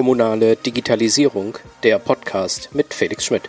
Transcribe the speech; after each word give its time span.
Kommunale 0.00 0.56
Digitalisierung, 0.56 1.58
der 1.82 1.98
Podcast 1.98 2.74
mit 2.74 2.94
Felix 2.94 3.26
Schmidt. 3.26 3.42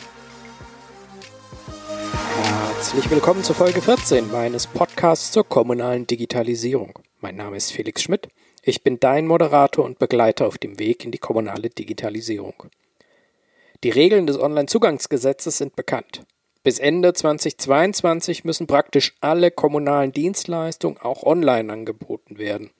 Herzlich 2.43 3.09
willkommen 3.09 3.41
zur 3.41 3.55
Folge 3.55 3.81
14 3.81 4.29
meines 4.29 4.67
Podcasts 4.67 5.31
zur 5.31 5.47
kommunalen 5.47 6.07
Digitalisierung. 6.07 6.99
Mein 7.21 7.37
Name 7.37 7.55
ist 7.55 7.71
Felix 7.71 8.01
Schmidt. 8.01 8.27
Ich 8.63 8.83
bin 8.83 8.99
dein 8.99 9.27
Moderator 9.27 9.85
und 9.85 9.97
Begleiter 9.97 10.45
auf 10.45 10.57
dem 10.57 10.77
Weg 10.77 11.05
in 11.05 11.11
die 11.11 11.19
kommunale 11.19 11.69
Digitalisierung. 11.69 12.65
Die 13.85 13.89
Regeln 13.89 14.27
des 14.27 14.37
Onlinezugangsgesetzes 14.37 15.57
sind 15.57 15.77
bekannt. 15.77 16.23
Bis 16.63 16.79
Ende 16.79 17.13
2022 17.13 18.43
müssen 18.43 18.67
praktisch 18.67 19.15
alle 19.21 19.51
kommunalen 19.51 20.11
Dienstleistungen 20.11 20.97
auch 20.97 21.23
online 21.23 21.71
angeboten 21.71 22.37
werden. 22.37 22.71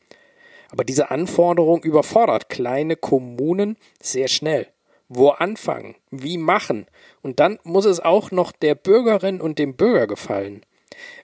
Aber 0.72 0.86
diese 0.86 1.12
Anforderung 1.12 1.84
überfordert 1.84 2.50
kleine 2.50 2.96
Kommunen 2.96 3.78
sehr 4.02 4.30
schnell. 4.30 4.68
Wo 5.10 5.30
anfangen? 5.30 5.96
Wie 6.10 6.38
machen? 6.38 6.88
Und 7.22 7.42
dann 7.42 7.60
muss 7.64 7.84
es 7.84 8.00
auch 8.00 8.32
noch 8.32 8.54
der 8.54 8.76
Bürgerin 8.76 9.42
und 9.42 9.60
dem 9.60 9.76
Bürger 9.76 10.08
gefallen. 10.08 10.66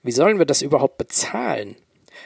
Wie 0.03 0.11
sollen 0.11 0.37
wir 0.37 0.45
das 0.45 0.61
überhaupt 0.61 0.97
bezahlen? 0.97 1.77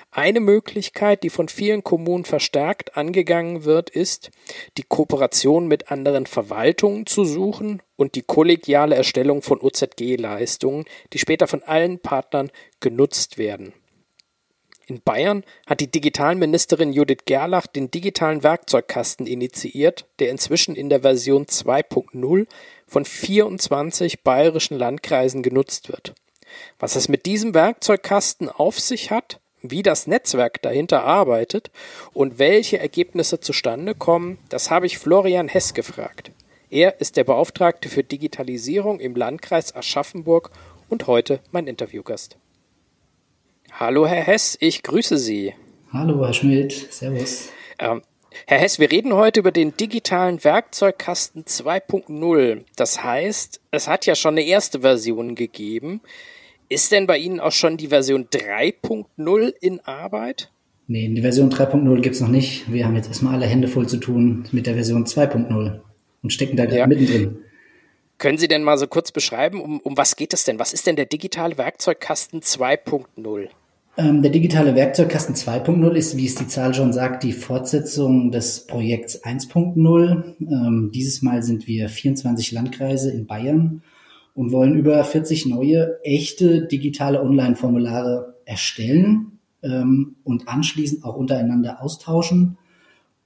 Eine 0.09 0.39
Möglichkeit, 0.39 1.21
die 1.21 1.29
von 1.29 1.47
vielen 1.47 1.83
Kommunen 1.83 2.25
verstärkt 2.25 2.97
angegangen 2.97 3.63
wird, 3.63 3.89
ist, 3.89 4.31
die 4.77 4.83
Kooperation 4.83 5.67
mit 5.67 5.91
anderen 5.91 6.25
Verwaltungen 6.25 7.05
zu 7.05 7.23
suchen 7.25 7.83
und 7.95 8.15
die 8.15 8.23
kollegiale 8.23 8.95
Erstellung 8.95 9.41
von 9.41 9.61
OZG-Leistungen, 9.61 10.85
die 11.13 11.19
später 11.19 11.47
von 11.47 11.61
allen 11.63 11.99
Partnern 11.99 12.49
genutzt 12.79 13.37
werden. 13.37 13.73
In 14.91 15.01
Bayern 15.01 15.45
hat 15.67 15.79
die 15.79 15.89
Digitalministerin 15.89 16.91
Judith 16.91 17.23
Gerlach 17.23 17.65
den 17.65 17.91
digitalen 17.91 18.43
Werkzeugkasten 18.43 19.25
initiiert, 19.25 20.05
der 20.19 20.29
inzwischen 20.29 20.75
in 20.75 20.89
der 20.89 20.99
Version 20.99 21.45
2.0 21.45 22.45
von 22.87 23.05
24 23.05 24.21
bayerischen 24.21 24.77
Landkreisen 24.77 25.43
genutzt 25.43 25.87
wird. 25.87 26.13
Was 26.77 26.97
es 26.97 27.07
mit 27.07 27.25
diesem 27.25 27.53
Werkzeugkasten 27.53 28.49
auf 28.49 28.81
sich 28.81 29.11
hat, 29.11 29.39
wie 29.61 29.81
das 29.81 30.07
Netzwerk 30.07 30.61
dahinter 30.61 31.05
arbeitet 31.05 31.71
und 32.11 32.37
welche 32.37 32.77
Ergebnisse 32.77 33.39
zustande 33.39 33.95
kommen, 33.95 34.39
das 34.49 34.71
habe 34.71 34.87
ich 34.87 34.97
Florian 34.97 35.47
Hess 35.47 35.73
gefragt. 35.73 36.31
Er 36.69 36.99
ist 36.99 37.15
der 37.15 37.23
Beauftragte 37.23 37.87
für 37.87 38.03
Digitalisierung 38.03 38.99
im 38.99 39.15
Landkreis 39.15 39.73
Aschaffenburg 39.73 40.51
und 40.89 41.07
heute 41.07 41.39
mein 41.51 41.67
Interviewgast. 41.67 42.40
Hallo 43.71 44.05
Herr 44.05 44.23
Hess, 44.23 44.57
ich 44.59 44.83
grüße 44.83 45.17
Sie. 45.17 45.53
Hallo 45.91 46.23
Herr 46.25 46.33
Schmidt, 46.33 46.71
Servus. 46.91 47.49
Ähm, 47.79 48.01
Herr 48.45 48.59
Hess, 48.59 48.79
wir 48.79 48.91
reden 48.91 49.13
heute 49.13 49.39
über 49.39 49.51
den 49.51 49.75
digitalen 49.75 50.43
Werkzeugkasten 50.43 51.45
2.0. 51.45 52.63
Das 52.75 53.03
heißt, 53.03 53.59
es 53.71 53.87
hat 53.87 54.05
ja 54.05 54.15
schon 54.15 54.35
eine 54.35 54.45
erste 54.45 54.81
Version 54.81 55.35
gegeben. 55.35 56.01
Ist 56.69 56.91
denn 56.91 57.07
bei 57.07 57.17
Ihnen 57.17 57.39
auch 57.39 57.51
schon 57.51 57.77
die 57.77 57.87
Version 57.87 58.27
3.0 58.27 59.53
in 59.59 59.79
Arbeit? 59.81 60.51
Nee, 60.87 61.09
die 61.09 61.21
Version 61.21 61.49
3.0 61.49 62.01
gibt 62.01 62.15
es 62.15 62.21
noch 62.21 62.29
nicht. 62.29 62.71
Wir 62.71 62.85
haben 62.85 62.95
jetzt 62.95 63.07
erstmal 63.07 63.35
alle 63.35 63.45
Hände 63.45 63.67
voll 63.67 63.87
zu 63.87 63.97
tun 63.97 64.45
mit 64.51 64.67
der 64.67 64.75
Version 64.75 65.05
2.0 65.05 65.79
und 66.21 66.33
stecken 66.33 66.55
da 66.55 66.65
ja. 66.65 66.87
mittendrin. 66.87 67.39
Können 68.17 68.37
Sie 68.37 68.47
denn 68.47 68.63
mal 68.63 68.77
so 68.77 68.87
kurz 68.87 69.11
beschreiben, 69.11 69.59
um, 69.59 69.79
um 69.79 69.97
was 69.97 70.15
geht 70.15 70.33
es 70.33 70.43
denn? 70.43 70.59
Was 70.59 70.73
ist 70.73 70.85
denn 70.85 70.95
der 70.95 71.07
digitale 71.07 71.57
Werkzeugkasten 71.57 72.41
2.0? 72.41 73.49
Ähm, 73.97 74.21
der 74.21 74.31
digitale 74.31 74.73
Werkzeugkasten 74.75 75.35
2.0 75.35 75.91
ist, 75.91 76.15
wie 76.15 76.25
es 76.25 76.35
die 76.35 76.47
Zahl 76.47 76.73
schon 76.73 76.93
sagt, 76.93 77.23
die 77.23 77.33
Fortsetzung 77.33 78.31
des 78.31 78.65
Projekts 78.65 79.23
1.0. 79.23 80.23
Ähm, 80.39 80.91
dieses 80.93 81.21
Mal 81.21 81.43
sind 81.43 81.67
wir 81.67 81.89
24 81.89 82.53
Landkreise 82.53 83.11
in 83.11 83.27
Bayern 83.27 83.81
und 84.33 84.53
wollen 84.53 84.75
über 84.75 85.03
40 85.03 85.45
neue, 85.47 86.01
echte 86.03 86.67
digitale 86.67 87.21
Online-Formulare 87.21 88.35
erstellen 88.45 89.39
ähm, 89.61 90.15
und 90.23 90.47
anschließend 90.47 91.03
auch 91.03 91.17
untereinander 91.17 91.81
austauschen. 91.81 92.57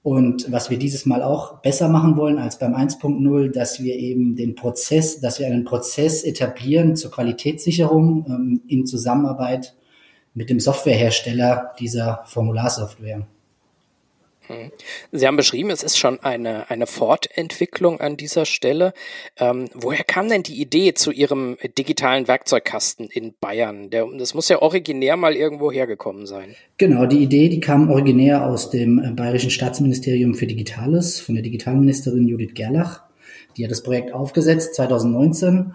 Und 0.02 0.50
was 0.50 0.68
wir 0.68 0.78
dieses 0.78 1.06
Mal 1.06 1.22
auch 1.22 1.62
besser 1.62 1.88
machen 1.88 2.16
wollen 2.16 2.38
als 2.38 2.58
beim 2.58 2.74
1.0, 2.74 3.52
dass 3.52 3.82
wir 3.82 3.94
eben 3.94 4.34
den 4.34 4.56
Prozess, 4.56 5.20
dass 5.20 5.38
wir 5.38 5.46
einen 5.46 5.64
Prozess 5.64 6.24
etablieren 6.24 6.96
zur 6.96 7.12
Qualitätssicherung 7.12 8.26
ähm, 8.28 8.62
in 8.66 8.84
Zusammenarbeit 8.84 9.76
mit 10.36 10.50
dem 10.50 10.60
Softwarehersteller 10.60 11.74
dieser 11.80 12.22
Formularsoftware. 12.26 13.26
Hm. 14.48 14.70
Sie 15.10 15.26
haben 15.26 15.36
beschrieben, 15.36 15.70
es 15.70 15.82
ist 15.82 15.98
schon 15.98 16.20
eine, 16.20 16.70
eine 16.70 16.86
Fortentwicklung 16.86 18.00
an 18.00 18.16
dieser 18.16 18.44
Stelle. 18.44 18.92
Ähm, 19.38 19.64
woher 19.74 20.04
kam 20.04 20.28
denn 20.28 20.44
die 20.44 20.60
Idee 20.60 20.94
zu 20.94 21.10
Ihrem 21.10 21.56
digitalen 21.76 22.28
Werkzeugkasten 22.28 23.08
in 23.08 23.34
Bayern? 23.40 23.90
Der, 23.90 24.06
das 24.18 24.34
muss 24.34 24.48
ja 24.48 24.62
originär 24.62 25.16
mal 25.16 25.34
irgendwo 25.34 25.72
hergekommen 25.72 26.26
sein. 26.26 26.54
Genau, 26.76 27.06
die 27.06 27.22
Idee, 27.22 27.48
die 27.48 27.60
kam 27.60 27.90
originär 27.90 28.46
aus 28.46 28.70
dem 28.70 29.02
äh, 29.02 29.10
Bayerischen 29.10 29.50
Staatsministerium 29.50 30.34
für 30.34 30.46
Digitales, 30.46 31.18
von 31.18 31.34
der 31.34 31.42
Digitalministerin 31.42 32.28
Judith 32.28 32.54
Gerlach. 32.54 33.02
Die 33.56 33.64
hat 33.64 33.70
das 33.70 33.82
Projekt 33.82 34.12
aufgesetzt 34.12 34.74
2019 34.74 35.74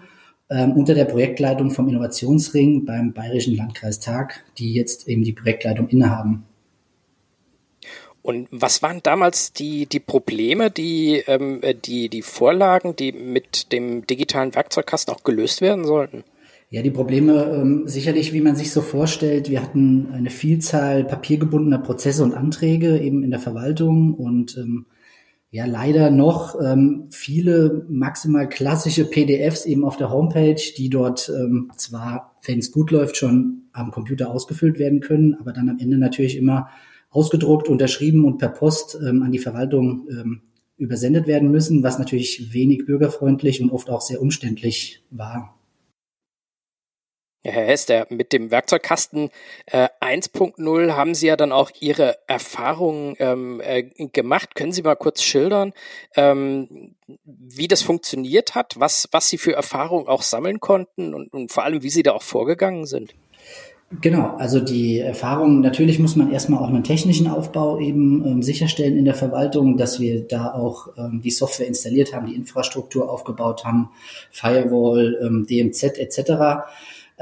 ähm, 0.52 0.72
unter 0.72 0.94
der 0.94 1.06
Projektleitung 1.06 1.70
vom 1.70 1.88
Innovationsring 1.88 2.84
beim 2.84 3.12
Bayerischen 3.12 3.56
Landkreistag, 3.56 4.44
die 4.58 4.74
jetzt 4.74 5.08
eben 5.08 5.24
die 5.24 5.32
Projektleitung 5.32 5.88
innehaben. 5.88 6.44
Und 8.22 8.48
was 8.52 8.82
waren 8.82 9.00
damals 9.02 9.52
die, 9.52 9.86
die 9.86 9.98
Probleme, 9.98 10.70
die, 10.70 11.22
ähm, 11.26 11.60
die, 11.84 12.08
die 12.08 12.22
Vorlagen, 12.22 12.94
die 12.94 13.12
mit 13.12 13.72
dem 13.72 14.06
digitalen 14.06 14.54
Werkzeugkasten 14.54 15.12
auch 15.12 15.24
gelöst 15.24 15.60
werden 15.60 15.84
sollten? 15.84 16.22
Ja, 16.70 16.82
die 16.82 16.90
Probleme 16.90 17.52
ähm, 17.54 17.82
sicherlich, 17.86 18.32
wie 18.32 18.40
man 18.40 18.56
sich 18.56 18.70
so 18.70 18.80
vorstellt. 18.80 19.50
Wir 19.50 19.60
hatten 19.60 20.08
eine 20.12 20.30
Vielzahl 20.30 21.04
papiergebundener 21.04 21.78
Prozesse 21.78 22.22
und 22.22 22.32
Anträge 22.32 22.98
eben 22.98 23.24
in 23.24 23.30
der 23.30 23.40
Verwaltung 23.40 24.14
und 24.14 24.56
ähm, 24.56 24.86
ja 25.52 25.66
leider 25.66 26.10
noch 26.10 26.58
ähm, 26.60 27.08
viele 27.10 27.84
maximal 27.88 28.48
klassische 28.48 29.04
PDFs 29.04 29.66
eben 29.66 29.84
auf 29.84 29.98
der 29.98 30.10
Homepage, 30.10 30.60
die 30.76 30.88
dort 30.88 31.28
ähm, 31.28 31.70
zwar, 31.76 32.34
wenn 32.44 32.58
es 32.58 32.72
gut 32.72 32.90
läuft, 32.90 33.18
schon 33.18 33.64
am 33.72 33.90
Computer 33.90 34.30
ausgefüllt 34.30 34.78
werden 34.78 35.00
können, 35.00 35.34
aber 35.34 35.52
dann 35.52 35.68
am 35.68 35.78
Ende 35.78 35.98
natürlich 35.98 36.38
immer 36.38 36.70
ausgedruckt, 37.10 37.68
unterschrieben 37.68 38.24
und 38.24 38.38
per 38.38 38.48
Post 38.48 38.98
ähm, 39.06 39.22
an 39.22 39.30
die 39.30 39.38
Verwaltung 39.38 40.08
ähm, 40.08 40.40
übersendet 40.78 41.26
werden 41.26 41.50
müssen, 41.50 41.82
was 41.82 41.98
natürlich 41.98 42.54
wenig 42.54 42.86
bürgerfreundlich 42.86 43.60
und 43.60 43.70
oft 43.70 43.90
auch 43.90 44.00
sehr 44.00 44.22
umständlich 44.22 45.04
war. 45.10 45.54
Ja, 47.44 47.50
Herr 47.50 47.66
Hester, 47.66 48.06
mit 48.08 48.32
dem 48.32 48.52
Werkzeugkasten 48.52 49.30
äh, 49.66 49.88
1.0 50.00 50.92
haben 50.92 51.14
Sie 51.14 51.26
ja 51.26 51.36
dann 51.36 51.50
auch 51.50 51.72
Ihre 51.80 52.16
Erfahrungen 52.28 53.16
ähm, 53.18 53.60
äh, 53.60 53.82
gemacht. 53.82 54.54
Können 54.54 54.70
Sie 54.70 54.82
mal 54.82 54.94
kurz 54.94 55.22
schildern, 55.22 55.72
ähm, 56.14 56.94
wie 57.24 57.66
das 57.66 57.82
funktioniert 57.82 58.54
hat, 58.54 58.78
was, 58.78 59.08
was 59.10 59.28
Sie 59.28 59.38
für 59.38 59.54
Erfahrungen 59.54 60.06
auch 60.06 60.22
sammeln 60.22 60.60
konnten 60.60 61.14
und, 61.14 61.32
und 61.32 61.50
vor 61.50 61.64
allem, 61.64 61.82
wie 61.82 61.90
Sie 61.90 62.04
da 62.04 62.12
auch 62.12 62.22
vorgegangen 62.22 62.86
sind? 62.86 63.12
Genau, 64.00 64.36
also 64.38 64.60
die 64.60 65.00
Erfahrung, 65.00 65.60
natürlich 65.60 65.98
muss 65.98 66.14
man 66.14 66.32
erstmal 66.32 66.62
auch 66.62 66.68
einen 66.68 66.84
technischen 66.84 67.26
Aufbau 67.26 67.78
eben 67.78 68.24
ähm, 68.24 68.42
sicherstellen 68.42 68.96
in 68.96 69.04
der 69.04 69.14
Verwaltung, 69.14 69.76
dass 69.76 70.00
wir 70.00 70.26
da 70.26 70.54
auch 70.54 70.88
ähm, 70.96 71.20
die 71.22 71.30
Software 71.30 71.66
installiert 71.66 72.14
haben, 72.14 72.26
die 72.26 72.36
Infrastruktur 72.36 73.10
aufgebaut 73.10 73.64
haben, 73.64 73.90
Firewall, 74.30 75.18
ähm, 75.20 75.46
DMZ 75.46 75.98
etc. 75.98 76.64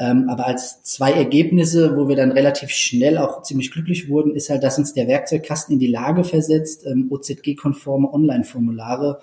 Ähm, 0.00 0.30
aber 0.30 0.46
als 0.46 0.82
zwei 0.82 1.12
Ergebnisse, 1.12 1.94
wo 1.94 2.08
wir 2.08 2.16
dann 2.16 2.32
relativ 2.32 2.70
schnell 2.70 3.18
auch 3.18 3.42
ziemlich 3.42 3.70
glücklich 3.70 4.08
wurden, 4.08 4.34
ist 4.34 4.48
halt, 4.48 4.62
dass 4.62 4.78
uns 4.78 4.94
der 4.94 5.06
Werkzeugkasten 5.08 5.74
in 5.74 5.78
die 5.78 5.88
Lage 5.88 6.24
versetzt, 6.24 6.86
ähm, 6.86 7.08
OZG-konforme 7.10 8.10
Online-Formulare 8.10 9.20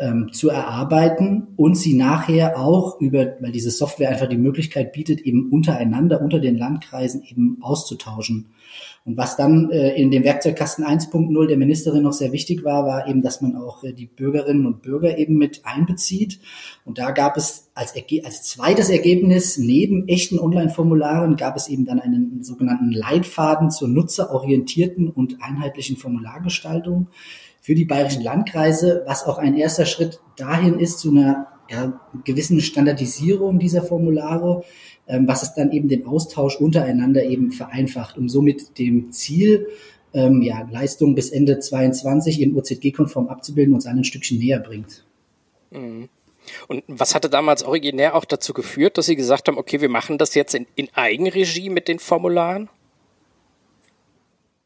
ähm, 0.00 0.32
zu 0.32 0.48
erarbeiten 0.48 1.46
und 1.56 1.76
sie 1.76 1.94
nachher 1.94 2.58
auch 2.58 3.00
über, 3.00 3.36
weil 3.38 3.52
diese 3.52 3.70
Software 3.70 4.10
einfach 4.10 4.28
die 4.28 4.36
Möglichkeit 4.36 4.92
bietet, 4.92 5.20
eben 5.20 5.50
untereinander, 5.52 6.20
unter 6.20 6.40
den 6.40 6.58
Landkreisen 6.58 7.22
eben 7.22 7.58
auszutauschen. 7.60 8.46
Und 9.04 9.16
was 9.16 9.36
dann 9.36 9.70
äh, 9.70 9.94
in 9.94 10.10
dem 10.10 10.24
Werkzeugkasten 10.24 10.84
1.0 10.84 11.46
der 11.46 11.56
Ministerin 11.56 12.02
noch 12.02 12.12
sehr 12.12 12.32
wichtig 12.32 12.64
war, 12.64 12.84
war 12.84 13.08
eben, 13.08 13.22
dass 13.22 13.40
man 13.40 13.56
auch 13.56 13.82
äh, 13.82 13.92
die 13.92 14.06
Bürgerinnen 14.06 14.66
und 14.66 14.82
Bürger 14.82 15.16
eben 15.18 15.36
mit 15.36 15.62
einbezieht. 15.64 16.40
Und 16.84 16.98
da 16.98 17.10
gab 17.10 17.36
es 17.36 17.70
als, 17.74 17.92
Erge 17.96 18.24
als 18.24 18.42
zweites 18.42 18.90
Ergebnis 18.90 19.56
neben 19.56 20.08
echten 20.08 20.38
Online-Formularen 20.38 21.36
gab 21.36 21.56
es 21.56 21.68
eben 21.68 21.84
dann 21.84 22.00
einen 22.00 22.42
sogenannten 22.42 22.90
Leitfaden 22.90 23.70
zur 23.70 23.88
nutzerorientierten 23.88 25.08
und 25.08 25.42
einheitlichen 25.42 25.96
Formulargestaltung 25.96 27.08
für 27.60 27.74
die 27.74 27.84
bayerischen 27.84 28.22
Landkreise, 28.22 29.02
was 29.06 29.24
auch 29.24 29.38
ein 29.38 29.54
erster 29.54 29.86
Schritt 29.86 30.20
dahin 30.36 30.78
ist 30.78 31.00
zu 31.00 31.10
einer 31.10 31.57
ja, 31.70 32.00
gewissen 32.24 32.60
Standardisierung 32.60 33.58
dieser 33.58 33.82
Formulare, 33.82 34.64
ähm, 35.06 35.28
was 35.28 35.42
es 35.42 35.54
dann 35.54 35.72
eben 35.72 35.88
den 35.88 36.06
Austausch 36.06 36.56
untereinander 36.56 37.24
eben 37.24 37.52
vereinfacht, 37.52 38.18
um 38.18 38.28
somit 38.28 38.78
dem 38.78 39.12
Ziel 39.12 39.68
ähm, 40.14 40.42
ja, 40.42 40.66
Leistung 40.70 41.14
bis 41.14 41.30
Ende 41.30 41.58
22 41.58 42.40
in 42.40 42.56
OZG-konform 42.56 43.28
abzubilden, 43.28 43.74
uns 43.74 43.86
ein 43.86 44.04
Stückchen 44.04 44.38
näher 44.38 44.60
bringt. 44.60 45.04
Mhm. 45.70 46.08
Und 46.66 46.82
was 46.86 47.14
hatte 47.14 47.28
damals 47.28 47.62
originär 47.62 48.14
auch 48.14 48.24
dazu 48.24 48.54
geführt, 48.54 48.96
dass 48.96 49.06
Sie 49.06 49.16
gesagt 49.16 49.48
haben, 49.48 49.58
okay, 49.58 49.82
wir 49.82 49.90
machen 49.90 50.16
das 50.16 50.34
jetzt 50.34 50.54
in, 50.54 50.66
in 50.76 50.88
Eigenregie 50.94 51.68
mit 51.68 51.88
den 51.88 51.98
Formularen? 51.98 52.70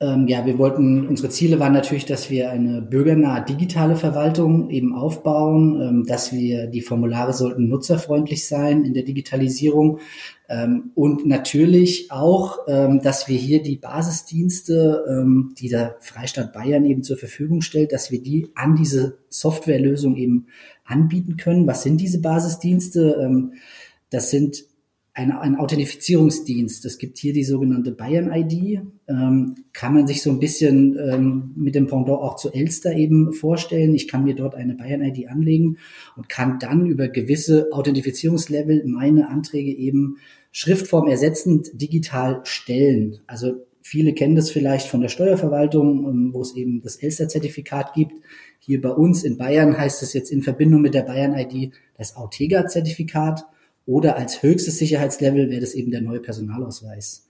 Ähm, 0.03 0.27
ja, 0.27 0.45
wir 0.45 0.59
wollten, 0.59 1.07
unsere 1.07 1.29
Ziele 1.29 1.61
waren 1.61 1.73
natürlich, 1.73 2.07
dass 2.07 2.29
wir 2.29 2.51
eine 2.51 2.83
bürgernahe 2.83 3.45
digitale 3.45 3.95
Verwaltung 3.95 4.69
eben 4.69 4.97
aufbauen, 4.97 5.81
ähm, 5.81 6.05
dass 6.05 6.33
wir, 6.33 6.67
die 6.67 6.81
Formulare 6.81 7.33
sollten 7.33 7.69
nutzerfreundlich 7.69 8.49
sein 8.49 8.85
in 8.85 8.95
der 8.95 9.05
Digitalisierung 9.05 10.01
ähm, 10.49 10.91
und 10.97 11.25
natürlich 11.25 12.11
auch, 12.11 12.59
ähm, 12.67 13.01
dass 13.01 13.29
wir 13.29 13.39
hier 13.39 13.63
die 13.63 13.77
Basisdienste, 13.77 15.05
ähm, 15.09 15.55
die 15.57 15.69
der 15.69 15.97
Freistaat 16.01 16.53
Bayern 16.53 16.85
eben 16.85 17.05
zur 17.05 17.17
Verfügung 17.17 17.61
stellt, 17.61 17.93
dass 17.93 18.11
wir 18.11 18.21
die 18.21 18.49
an 18.57 18.75
diese 18.75 19.19
Softwarelösung 19.29 20.17
eben 20.17 20.47
anbieten 20.85 21.37
können. 21.37 21.69
Was 21.69 21.85
sind 21.85 22.01
diese 22.01 22.21
Basisdienste? 22.21 23.21
Ähm, 23.23 23.53
das 24.11 24.31
sind 24.31 24.65
ein, 25.14 25.31
ein 25.31 25.56
Authentifizierungsdienst. 25.56 26.85
Es 26.87 26.97
gibt 26.97 27.19
hier 27.19 27.35
die 27.35 27.44
sogenannte 27.44 27.93
Bayern-ID. 27.93 28.81
Ähm, 29.09 29.55
kann 29.75 29.93
man 29.93 30.06
sich 30.06 30.23
so 30.23 30.31
ein 30.31 30.38
bisschen 30.38 30.99
ähm, 30.99 31.53
mit 31.55 31.75
dem 31.75 31.87
Pendant 31.87 32.20
auch 32.20 32.37
zu 32.37 32.50
Elster 32.50 32.94
eben 32.94 33.35
vorstellen. 33.35 33.94
Ich 33.94 34.09
kann 34.09 34.25
mir 34.25 34.35
dort 34.35 34.55
eine 34.55 34.75
Bayern-ID 34.75 35.29
anlegen 35.29 35.76
und 36.17 36.31
kann 36.31 36.59
dann 36.59 36.87
über 36.87 37.09
gewisse 37.09 37.69
Authentifizierungslevel 37.73 38.85
meine 38.87 39.29
Anträge 39.29 39.73
eben 39.73 40.17
Schriftform 40.50 41.09
ersetzend 41.09 41.70
digital 41.75 42.41
stellen. 42.44 43.19
Also 43.26 43.67
viele 43.82 44.15
kennen 44.15 44.37
das 44.37 44.50
vielleicht 44.50 44.87
von 44.87 45.03
der 45.03 45.08
Steuerverwaltung, 45.08 46.08
ähm, 46.08 46.31
wo 46.32 46.41
es 46.41 46.56
eben 46.56 46.81
das 46.81 46.97
Elster-Zertifikat 46.97 47.93
gibt. 47.93 48.15
Hier 48.61 48.81
bei 48.81 48.91
uns 48.91 49.25
in 49.25 49.37
Bayern 49.37 49.76
heißt 49.76 50.03
es 50.03 50.15
jetzt 50.15 50.32
in 50.32 50.41
Verbindung 50.41 50.81
mit 50.81 50.94
der 50.94 51.03
Bayern-ID 51.03 51.73
das 51.99 52.17
Autega-Zertifikat. 52.17 53.44
Oder 53.87 54.17
als 54.17 54.43
höchstes 54.43 54.79
Sicherheitslevel 54.79 55.50
wäre 55.50 55.61
das 55.61 55.75
eben 55.75 55.90
der 55.90 56.02
neue 56.02 56.20
Personalausweis. 56.20 57.29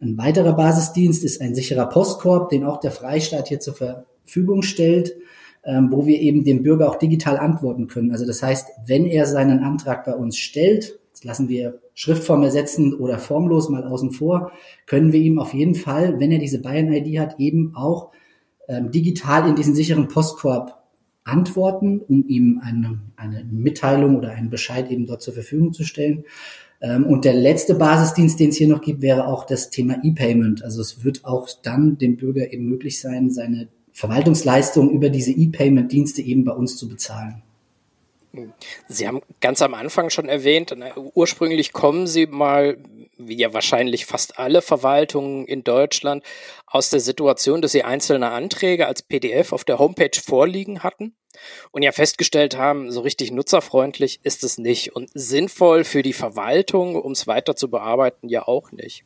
Ein 0.00 0.16
weiterer 0.16 0.54
Basisdienst 0.54 1.24
ist 1.24 1.42
ein 1.42 1.54
sicherer 1.54 1.86
Postkorb, 1.86 2.48
den 2.48 2.64
auch 2.64 2.80
der 2.80 2.90
Freistaat 2.90 3.48
hier 3.48 3.60
zur 3.60 3.74
Verfügung 3.74 4.62
stellt, 4.62 5.14
ähm, 5.62 5.88
wo 5.90 6.06
wir 6.06 6.18
eben 6.20 6.42
dem 6.44 6.62
Bürger 6.62 6.88
auch 6.88 6.96
digital 6.96 7.36
antworten 7.36 7.86
können. 7.86 8.10
Also 8.10 8.24
das 8.24 8.42
heißt, 8.42 8.68
wenn 8.86 9.04
er 9.04 9.26
seinen 9.26 9.58
Antrag 9.58 10.04
bei 10.06 10.14
uns 10.14 10.38
stellt, 10.38 10.98
jetzt 11.08 11.24
lassen 11.24 11.50
wir 11.50 11.80
Schriftform 11.92 12.42
ersetzen 12.42 12.94
oder 12.94 13.18
formlos 13.18 13.68
mal 13.68 13.84
außen 13.84 14.12
vor, 14.12 14.52
können 14.86 15.12
wir 15.12 15.20
ihm 15.20 15.38
auf 15.38 15.52
jeden 15.52 15.74
Fall, 15.74 16.18
wenn 16.18 16.32
er 16.32 16.38
diese 16.38 16.62
Bayern-ID 16.62 17.18
hat, 17.18 17.38
eben 17.38 17.74
auch 17.76 18.10
ähm, 18.68 18.90
digital 18.90 19.46
in 19.46 19.54
diesen 19.54 19.74
sicheren 19.74 20.08
Postkorb 20.08 20.79
antworten, 21.24 22.00
um 22.00 22.26
ihm 22.26 22.60
eine, 22.62 23.00
eine 23.16 23.44
Mitteilung 23.44 24.16
oder 24.16 24.30
einen 24.30 24.50
Bescheid 24.50 24.90
eben 24.90 25.06
dort 25.06 25.22
zur 25.22 25.34
Verfügung 25.34 25.72
zu 25.72 25.84
stellen. 25.84 26.24
Ähm, 26.80 27.04
und 27.04 27.24
der 27.24 27.34
letzte 27.34 27.74
Basisdienst, 27.74 28.40
den 28.40 28.50
es 28.50 28.56
hier 28.56 28.68
noch 28.68 28.80
gibt, 28.80 29.02
wäre 29.02 29.26
auch 29.26 29.44
das 29.44 29.70
Thema 29.70 29.98
E-Payment. 30.02 30.64
Also 30.64 30.80
es 30.80 31.04
wird 31.04 31.24
auch 31.24 31.48
dann 31.62 31.98
dem 31.98 32.16
Bürger 32.16 32.52
eben 32.52 32.66
möglich 32.66 33.00
sein, 33.00 33.30
seine 33.30 33.68
Verwaltungsleistung 33.92 34.90
über 34.90 35.10
diese 35.10 35.32
E-Payment-Dienste 35.32 36.22
eben 36.22 36.44
bei 36.44 36.52
uns 36.52 36.76
zu 36.76 36.88
bezahlen. 36.88 37.42
Sie 38.88 39.08
haben 39.08 39.20
ganz 39.40 39.60
am 39.60 39.74
Anfang 39.74 40.08
schon 40.08 40.28
erwähnt, 40.28 40.74
ursprünglich 41.14 41.72
kommen 41.72 42.06
Sie 42.06 42.26
mal 42.26 42.78
wie 43.28 43.36
ja 43.36 43.52
wahrscheinlich 43.52 44.06
fast 44.06 44.38
alle 44.38 44.62
Verwaltungen 44.62 45.46
in 45.46 45.64
Deutschland, 45.64 46.24
aus 46.66 46.90
der 46.90 47.00
Situation, 47.00 47.62
dass 47.62 47.72
sie 47.72 47.82
einzelne 47.82 48.30
Anträge 48.30 48.86
als 48.86 49.02
PDF 49.02 49.52
auf 49.52 49.64
der 49.64 49.78
Homepage 49.78 50.20
vorliegen 50.20 50.82
hatten 50.82 51.14
und 51.70 51.82
ja 51.82 51.92
festgestellt 51.92 52.56
haben, 52.56 52.90
so 52.90 53.00
richtig 53.00 53.32
nutzerfreundlich 53.32 54.20
ist 54.22 54.44
es 54.44 54.58
nicht 54.58 54.94
und 54.94 55.10
sinnvoll 55.14 55.84
für 55.84 56.02
die 56.02 56.12
Verwaltung, 56.12 56.96
um 56.96 57.12
es 57.12 57.26
weiter 57.26 57.56
zu 57.56 57.70
bearbeiten, 57.70 58.28
ja 58.28 58.46
auch 58.46 58.72
nicht. 58.72 59.04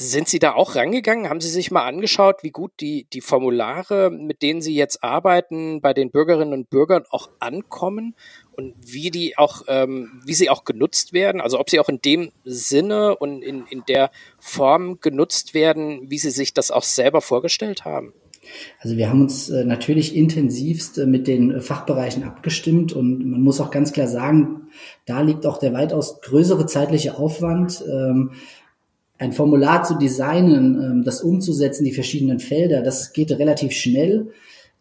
Sind 0.00 0.28
Sie 0.28 0.38
da 0.38 0.54
auch 0.54 0.76
rangegangen? 0.76 1.28
Haben 1.28 1.40
Sie 1.40 1.50
sich 1.50 1.72
mal 1.72 1.84
angeschaut, 1.84 2.44
wie 2.44 2.52
gut 2.52 2.70
die, 2.78 3.08
die 3.12 3.20
Formulare, 3.20 4.10
mit 4.10 4.42
denen 4.42 4.62
Sie 4.62 4.76
jetzt 4.76 5.02
arbeiten, 5.02 5.80
bei 5.80 5.92
den 5.92 6.12
Bürgerinnen 6.12 6.52
und 6.52 6.70
Bürgern 6.70 7.04
auch 7.10 7.30
ankommen 7.40 8.14
und 8.58 8.74
wie 8.84 9.12
die 9.12 9.38
auch, 9.38 9.62
ähm, 9.68 10.20
wie 10.26 10.34
sie 10.34 10.50
auch 10.50 10.64
genutzt 10.64 11.12
werden? 11.12 11.40
Also 11.40 11.60
ob 11.60 11.70
sie 11.70 11.78
auch 11.78 11.88
in 11.88 12.00
dem 12.02 12.32
Sinne 12.44 13.16
und 13.16 13.40
in, 13.40 13.66
in 13.70 13.84
der 13.88 14.10
Form 14.40 14.98
genutzt 15.00 15.54
werden, 15.54 16.10
wie 16.10 16.18
Sie 16.18 16.30
sich 16.30 16.54
das 16.54 16.72
auch 16.72 16.82
selber 16.82 17.20
vorgestellt 17.20 17.84
haben? 17.84 18.12
Also 18.80 18.96
wir 18.96 19.10
haben 19.10 19.20
uns 19.20 19.48
äh, 19.48 19.64
natürlich 19.64 20.16
intensivst 20.16 20.98
äh, 20.98 21.06
mit 21.06 21.28
den 21.28 21.60
Fachbereichen 21.60 22.24
abgestimmt 22.24 22.92
und 22.92 23.30
man 23.30 23.42
muss 23.42 23.60
auch 23.60 23.70
ganz 23.70 23.92
klar 23.92 24.08
sagen, 24.08 24.68
da 25.06 25.20
liegt 25.20 25.46
auch 25.46 25.58
der 25.58 25.72
weitaus 25.72 26.20
größere 26.20 26.66
zeitliche 26.66 27.16
Aufwand. 27.16 27.84
Ähm, 27.86 28.32
ein 29.18 29.32
Formular 29.32 29.84
zu 29.84 29.98
designen, 29.98 30.82
ähm, 30.82 31.04
das 31.04 31.22
umzusetzen, 31.22 31.84
die 31.84 31.92
verschiedenen 31.92 32.40
Felder, 32.40 32.82
das 32.82 33.12
geht 33.12 33.30
relativ 33.30 33.70
schnell. 33.70 34.32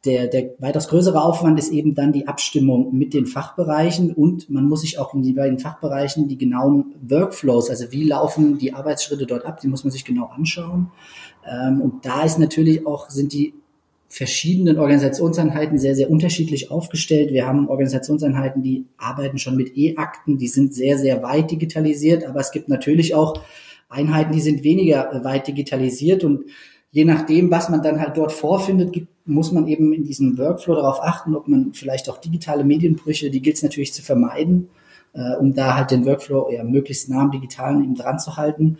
Der, 0.06 0.28
der 0.28 0.52
weitaus 0.60 0.88
größere 0.88 1.22
Aufwand 1.22 1.58
ist 1.60 1.72
eben 1.72 1.96
dann 1.96 2.14
die 2.14 2.28
Abstimmung 2.28 2.96
mit 2.96 3.14
den 3.14 3.26
Fachbereichen 3.26 4.14
und 4.14 4.50
man 4.50 4.70
muss 4.70 4.82
sich 4.82 5.00
auch 5.00 5.14
in 5.14 5.24
die 5.24 5.34
beiden 5.34 5.60
Fachbereichen 5.60 6.28
die 6.28 6.38
genauen 6.38 6.94
Workflows, 7.02 7.70
also 7.70 7.92
wie 7.92 8.04
laufen 8.04 8.58
die 8.58 8.74
Arbeitsschritte 8.74 9.26
dort 9.26 9.46
ab, 9.46 9.60
die 9.60 9.68
muss 9.68 9.84
man 9.84 9.92
sich 9.92 10.06
genau 10.06 10.26
anschauen. 10.26 10.92
Ähm, 11.46 11.82
und 11.82 12.06
da 12.06 12.22
ist 12.24 12.38
natürlich 12.38 12.86
auch, 12.86 13.10
sind 13.10 13.34
die 13.34 13.54
verschiedenen 14.10 14.78
Organisationseinheiten 14.80 15.80
sehr, 15.80 15.96
sehr 15.96 16.10
unterschiedlich 16.10 16.72
aufgestellt. 16.72 17.32
Wir 17.32 17.46
haben 17.46 17.68
Organisationseinheiten, 17.68 18.64
die 18.64 18.86
arbeiten 18.98 19.38
schon 19.38 19.58
mit 19.58 19.76
E-Akten, 19.76 20.38
die 20.38 20.48
sind 20.48 20.74
sehr, 20.74 20.98
sehr 20.98 21.24
weit 21.24 21.52
digitalisiert, 21.52 22.26
aber 22.26 22.40
es 22.40 22.52
gibt 22.52 22.70
natürlich 22.70 23.16
auch 23.16 23.42
Einheiten, 23.90 24.32
die 24.32 24.42
sind 24.42 24.64
weniger 24.64 25.14
äh, 25.14 25.24
weit 25.24 25.48
digitalisiert 25.48 26.24
und 26.24 26.46
je 26.92 27.06
nachdem, 27.06 27.52
was 27.52 27.70
man 27.70 27.82
dann 27.82 28.00
halt 28.00 28.18
dort 28.18 28.32
vorfindet, 28.32 28.94
gibt, 28.94 29.10
muss 29.28 29.52
man 29.52 29.68
eben 29.68 29.94
in 29.94 30.04
diesem 30.04 30.38
Workflow 30.38 30.76
darauf 30.76 31.02
achten, 31.02 31.36
ob 31.36 31.48
man 31.48 31.74
vielleicht 31.74 32.10
auch 32.10 32.18
digitale 32.18 32.64
Medienbrüche, 32.64 33.30
die 33.30 33.42
gilt 33.42 33.58
es 33.58 33.64
natürlich 33.64 33.94
zu 33.94 34.02
vermeiden, 34.02 34.70
äh, 35.14 35.36
um 35.36 35.54
da 35.54 35.76
halt 35.76 35.92
den 35.92 36.06
Workflow 36.06 36.50
ja 36.52 36.64
möglichst 36.64 37.10
nah 37.10 37.22
am 37.22 37.32
Digitalen 37.32 37.84
eben 37.84 37.96
dran 37.96 38.20
zu 38.20 38.38
halten. 38.38 38.78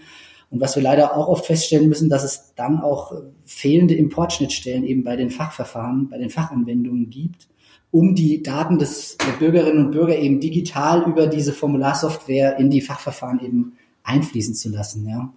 Und 0.50 0.62
was 0.62 0.76
wir 0.76 0.84
leider 0.84 1.18
auch 1.18 1.28
oft 1.28 1.46
feststellen 1.46 1.90
müssen, 1.90 2.10
dass 2.10 2.24
es 2.24 2.54
dann 2.56 2.80
auch 2.80 3.12
äh, 3.12 3.18
fehlende 3.46 3.96
Importschnittstellen 3.96 4.86
eben 4.86 5.04
bei 5.04 5.16
den 5.16 5.30
Fachverfahren, 5.30 6.10
bei 6.10 6.18
den 6.18 6.30
Fachanwendungen 6.30 7.10
gibt, 7.10 7.48
um 7.92 8.16
die 8.16 8.42
Daten 8.44 8.80
des, 8.80 9.18
der 9.18 9.34
Bürgerinnen 9.34 9.86
und 9.86 9.92
Bürger 9.92 10.18
eben 10.18 10.40
digital 10.40 11.04
über 11.10 11.28
diese 11.28 11.54
Formularsoftware 11.54 12.58
in 12.58 12.70
die 12.70 12.82
Fachverfahren 12.82 13.40
eben 13.44 13.74
einfließen 14.04 14.56
zu 14.56 14.70
lassen. 14.70 15.08
Ja. 15.08 15.34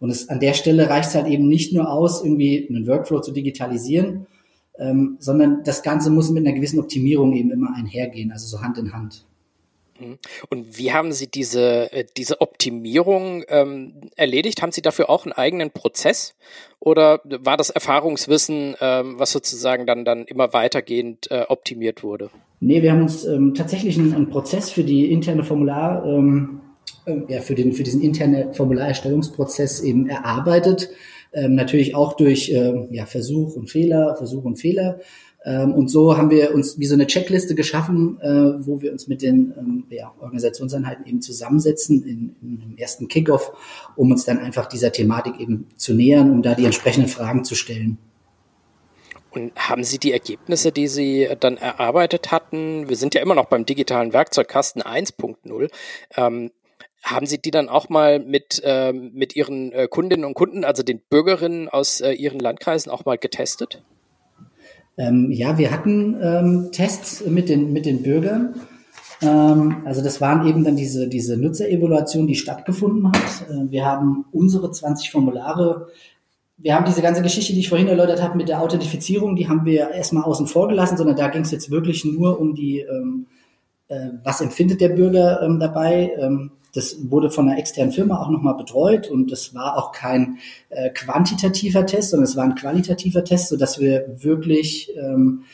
Und 0.00 0.10
es, 0.10 0.28
an 0.28 0.40
der 0.40 0.54
Stelle 0.54 0.88
reicht 0.88 1.10
es 1.10 1.14
halt 1.14 1.26
eben 1.26 1.46
nicht 1.46 1.72
nur 1.72 1.90
aus, 1.90 2.24
irgendwie 2.24 2.66
einen 2.68 2.86
Workflow 2.86 3.20
zu 3.20 3.32
digitalisieren, 3.32 4.26
ähm, 4.78 5.16
sondern 5.20 5.62
das 5.64 5.82
Ganze 5.82 6.10
muss 6.10 6.30
mit 6.30 6.46
einer 6.46 6.54
gewissen 6.54 6.80
Optimierung 6.80 7.34
eben 7.34 7.50
immer 7.50 7.74
einhergehen, 7.74 8.32
also 8.32 8.46
so 8.46 8.62
Hand 8.62 8.78
in 8.78 8.92
Hand. 8.92 9.24
Mhm. 10.00 10.18
Und 10.50 10.78
wie 10.78 10.92
haben 10.92 11.12
Sie 11.12 11.26
diese, 11.26 11.92
äh, 11.92 12.04
diese 12.16 12.40
Optimierung 12.40 13.44
ähm, 13.48 13.94
erledigt? 14.16 14.62
Haben 14.62 14.72
Sie 14.72 14.82
dafür 14.82 15.10
auch 15.10 15.24
einen 15.24 15.32
eigenen 15.32 15.70
Prozess? 15.70 16.34
Oder 16.80 17.20
war 17.24 17.56
das 17.56 17.70
Erfahrungswissen, 17.70 18.74
ähm, 18.80 19.14
was 19.18 19.32
sozusagen 19.32 19.86
dann, 19.86 20.04
dann 20.04 20.24
immer 20.24 20.52
weitergehend 20.52 21.30
äh, 21.30 21.44
optimiert 21.48 22.02
wurde? 22.02 22.30
Nee, 22.60 22.82
wir 22.82 22.92
haben 22.92 23.02
uns 23.02 23.24
ähm, 23.24 23.54
tatsächlich 23.54 23.98
einen, 23.98 24.14
einen, 24.14 24.28
Prozess 24.28 24.70
für 24.70 24.84
die 24.84 25.10
interne 25.10 25.44
Formular, 25.44 26.04
ähm, 26.06 26.60
äh, 27.04 27.20
ja, 27.28 27.40
für, 27.40 27.54
den, 27.54 27.72
für 27.72 27.82
diesen 27.82 28.00
internen 28.00 28.54
Formularerstellungsprozess 28.54 29.80
eben 29.80 30.08
erarbeitet. 30.08 30.90
Ähm, 31.34 31.54
natürlich 31.54 31.94
auch 31.94 32.14
durch 32.14 32.50
ähm, 32.50 32.88
ja, 32.90 33.06
Versuch 33.06 33.56
und 33.56 33.70
Fehler, 33.70 34.14
Versuch 34.16 34.44
und 34.44 34.56
Fehler. 34.56 35.00
Ähm, 35.44 35.74
und 35.74 35.88
so 35.88 36.16
haben 36.16 36.30
wir 36.30 36.54
uns 36.54 36.78
wie 36.78 36.86
so 36.86 36.94
eine 36.94 37.06
Checkliste 37.06 37.54
geschaffen, 37.54 38.18
äh, 38.20 38.66
wo 38.66 38.80
wir 38.80 38.92
uns 38.92 39.08
mit 39.08 39.20
den 39.20 39.52
ähm, 39.58 39.84
ja, 39.90 40.12
Organisationseinheiten 40.20 41.06
eben 41.06 41.20
zusammensetzen 41.20 42.02
in, 42.02 42.36
in, 42.40 42.62
im 42.62 42.76
ersten 42.78 43.08
Kickoff, 43.08 43.52
um 43.96 44.10
uns 44.10 44.24
dann 44.24 44.38
einfach 44.38 44.66
dieser 44.66 44.90
Thematik 44.90 45.38
eben 45.40 45.66
zu 45.76 45.92
nähern, 45.92 46.30
um 46.30 46.42
da 46.42 46.54
die 46.54 46.64
entsprechenden 46.64 47.08
Fragen 47.08 47.44
zu 47.44 47.54
stellen. 47.54 47.98
Und 49.32 49.52
haben 49.56 49.82
Sie 49.84 49.98
die 49.98 50.12
Ergebnisse, 50.12 50.70
die 50.70 50.86
Sie 50.86 51.28
dann 51.40 51.56
erarbeitet 51.56 52.30
hatten? 52.30 52.88
Wir 52.88 52.96
sind 52.96 53.14
ja 53.14 53.20
immer 53.20 53.34
noch 53.34 53.46
beim 53.46 53.66
digitalen 53.66 54.12
Werkzeugkasten 54.12 54.82
1.0. 54.82 55.70
Ähm, 56.16 56.52
haben 57.04 57.26
Sie 57.26 57.38
die 57.38 57.50
dann 57.50 57.68
auch 57.68 57.88
mal 57.88 58.18
mit, 58.18 58.60
ähm, 58.64 59.12
mit 59.14 59.36
Ihren 59.36 59.72
äh, 59.72 59.86
Kundinnen 59.88 60.24
und 60.24 60.34
Kunden, 60.34 60.64
also 60.64 60.82
den 60.82 61.00
Bürgerinnen 61.08 61.68
aus 61.68 62.00
äh, 62.00 62.12
Ihren 62.12 62.40
Landkreisen, 62.40 62.90
auch 62.90 63.04
mal 63.04 63.18
getestet? 63.18 63.82
Ähm, 64.96 65.30
ja, 65.30 65.58
wir 65.58 65.70
hatten 65.70 66.16
ähm, 66.22 66.68
Tests 66.72 67.24
mit 67.26 67.48
den, 67.48 67.72
mit 67.72 67.86
den 67.86 68.02
Bürgern. 68.02 68.54
Ähm, 69.22 69.82
also 69.84 70.02
das 70.02 70.20
waren 70.20 70.46
eben 70.46 70.64
dann 70.64 70.76
diese, 70.76 71.08
diese 71.08 71.36
Nutzerevaluation, 71.36 72.26
die 72.26 72.36
stattgefunden 72.36 73.08
hat. 73.08 73.48
Äh, 73.50 73.70
wir 73.70 73.84
haben 73.84 74.24
unsere 74.32 74.70
20 74.70 75.10
Formulare 75.10 75.88
wir 76.56 76.74
haben 76.74 76.84
diese 76.84 77.02
ganze 77.02 77.22
Geschichte, 77.22 77.52
die 77.52 77.60
ich 77.60 77.68
vorhin 77.68 77.88
erläutert 77.88 78.22
habe 78.22 78.36
mit 78.36 78.48
der 78.48 78.60
Authentifizierung, 78.60 79.36
die 79.36 79.48
haben 79.48 79.64
wir 79.64 79.90
erstmal 79.90 80.24
außen 80.24 80.46
vor 80.46 80.68
gelassen, 80.68 80.96
sondern 80.96 81.16
da 81.16 81.28
ging 81.28 81.42
es 81.42 81.50
jetzt 81.50 81.70
wirklich 81.70 82.04
nur 82.04 82.40
um 82.40 82.54
die, 82.54 82.80
ähm, 82.80 83.26
äh, 83.88 84.10
was 84.22 84.40
empfindet 84.40 84.80
der 84.80 84.90
Bürger 84.90 85.42
ähm, 85.42 85.58
dabei. 85.58 86.12
Ähm, 86.18 86.52
das 86.74 87.10
wurde 87.10 87.30
von 87.30 87.48
einer 87.48 87.58
externen 87.58 87.92
Firma 87.92 88.20
auch 88.20 88.30
nochmal 88.30 88.56
betreut 88.56 89.10
und 89.10 89.30
das 89.30 89.54
war 89.54 89.78
auch 89.78 89.92
kein 89.92 90.38
äh, 90.70 90.90
quantitativer 90.90 91.86
Test, 91.86 92.10
sondern 92.10 92.24
es 92.24 92.36
war 92.36 92.44
ein 92.44 92.54
qualitativer 92.54 93.24
Test, 93.24 93.48
sodass 93.48 93.78
wir 93.78 94.06
wirklich 94.18 94.90
ähm, 94.96 95.44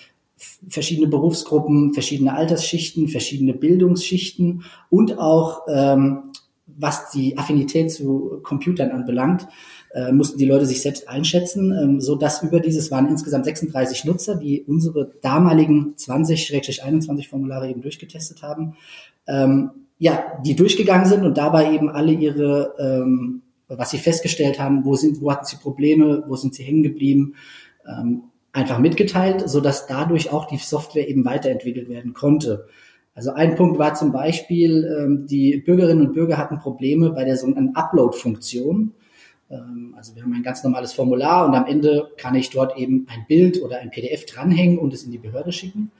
verschiedene 0.68 1.08
Berufsgruppen, 1.08 1.92
verschiedene 1.92 2.34
Altersschichten, 2.34 3.08
verschiedene 3.08 3.52
Bildungsschichten 3.52 4.64
und 4.88 5.18
auch 5.18 5.66
ähm, 5.68 6.30
was 6.78 7.10
die 7.10 7.36
Affinität 7.36 7.92
zu 7.92 8.40
Computern 8.42 8.90
anbelangt, 8.90 9.46
äh, 9.92 10.12
mussten 10.12 10.38
die 10.38 10.46
Leute 10.46 10.66
sich 10.66 10.82
selbst 10.82 11.08
einschätzen, 11.08 11.72
ähm, 11.72 12.00
so 12.00 12.14
dass 12.14 12.42
über 12.42 12.60
dieses 12.60 12.90
waren 12.90 13.08
insgesamt 13.08 13.44
36 13.44 14.04
Nutzer, 14.04 14.36
die 14.36 14.62
unsere 14.62 15.12
damaligen 15.20 15.94
20-21 15.96 17.28
Formulare 17.28 17.68
eben 17.68 17.82
durchgetestet 17.82 18.42
haben, 18.42 18.76
ähm, 19.26 19.70
ja, 20.00 20.40
die 20.44 20.56
durchgegangen 20.56 21.06
sind 21.06 21.24
und 21.24 21.36
dabei 21.36 21.72
eben 21.74 21.90
alle 21.90 22.12
ihre, 22.12 22.74
ähm, 22.78 23.42
was 23.68 23.90
sie 23.90 23.98
festgestellt 23.98 24.58
haben, 24.58 24.84
wo 24.84 24.96
sind, 24.96 25.20
wo 25.20 25.30
hatten 25.30 25.44
sie 25.44 25.56
Probleme, 25.56 26.24
wo 26.26 26.36
sind 26.36 26.54
sie 26.54 26.64
hängen 26.64 26.82
geblieben, 26.82 27.34
ähm, 27.86 28.22
einfach 28.52 28.78
mitgeteilt, 28.78 29.48
so 29.48 29.60
dass 29.60 29.86
dadurch 29.86 30.32
auch 30.32 30.46
die 30.46 30.56
Software 30.56 31.06
eben 31.06 31.24
weiterentwickelt 31.26 31.90
werden 31.90 32.14
konnte. 32.14 32.66
Also 33.14 33.32
ein 33.32 33.56
Punkt 33.56 33.78
war 33.78 33.94
zum 33.94 34.10
Beispiel, 34.10 34.90
ähm, 34.98 35.26
die 35.26 35.58
Bürgerinnen 35.58 36.06
und 36.06 36.14
Bürger 36.14 36.38
hatten 36.38 36.58
Probleme 36.58 37.10
bei 37.10 37.24
der 37.24 37.36
sogenannten 37.36 37.76
Upload-Funktion. 37.76 38.94
Ähm, 39.50 39.94
also 39.98 40.14
wir 40.14 40.22
haben 40.22 40.32
ein 40.32 40.42
ganz 40.42 40.64
normales 40.64 40.94
Formular 40.94 41.46
und 41.46 41.54
am 41.54 41.66
Ende 41.66 42.10
kann 42.16 42.34
ich 42.34 42.48
dort 42.48 42.78
eben 42.78 43.06
ein 43.10 43.26
Bild 43.28 43.62
oder 43.62 43.80
ein 43.80 43.90
PDF 43.90 44.24
dranhängen 44.24 44.78
und 44.78 44.94
es 44.94 45.04
in 45.04 45.12
die 45.12 45.18
Behörde 45.18 45.52
schicken. 45.52 45.90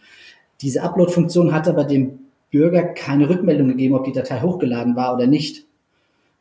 Diese 0.62 0.82
Upload-Funktion 0.82 1.52
hat 1.52 1.68
aber 1.68 1.84
dem 1.84 2.29
Bürger 2.50 2.82
keine 2.82 3.28
Rückmeldung 3.28 3.68
gegeben, 3.68 3.94
ob 3.94 4.04
die 4.04 4.12
Datei 4.12 4.40
hochgeladen 4.40 4.96
war 4.96 5.14
oder 5.14 5.26
nicht. 5.26 5.66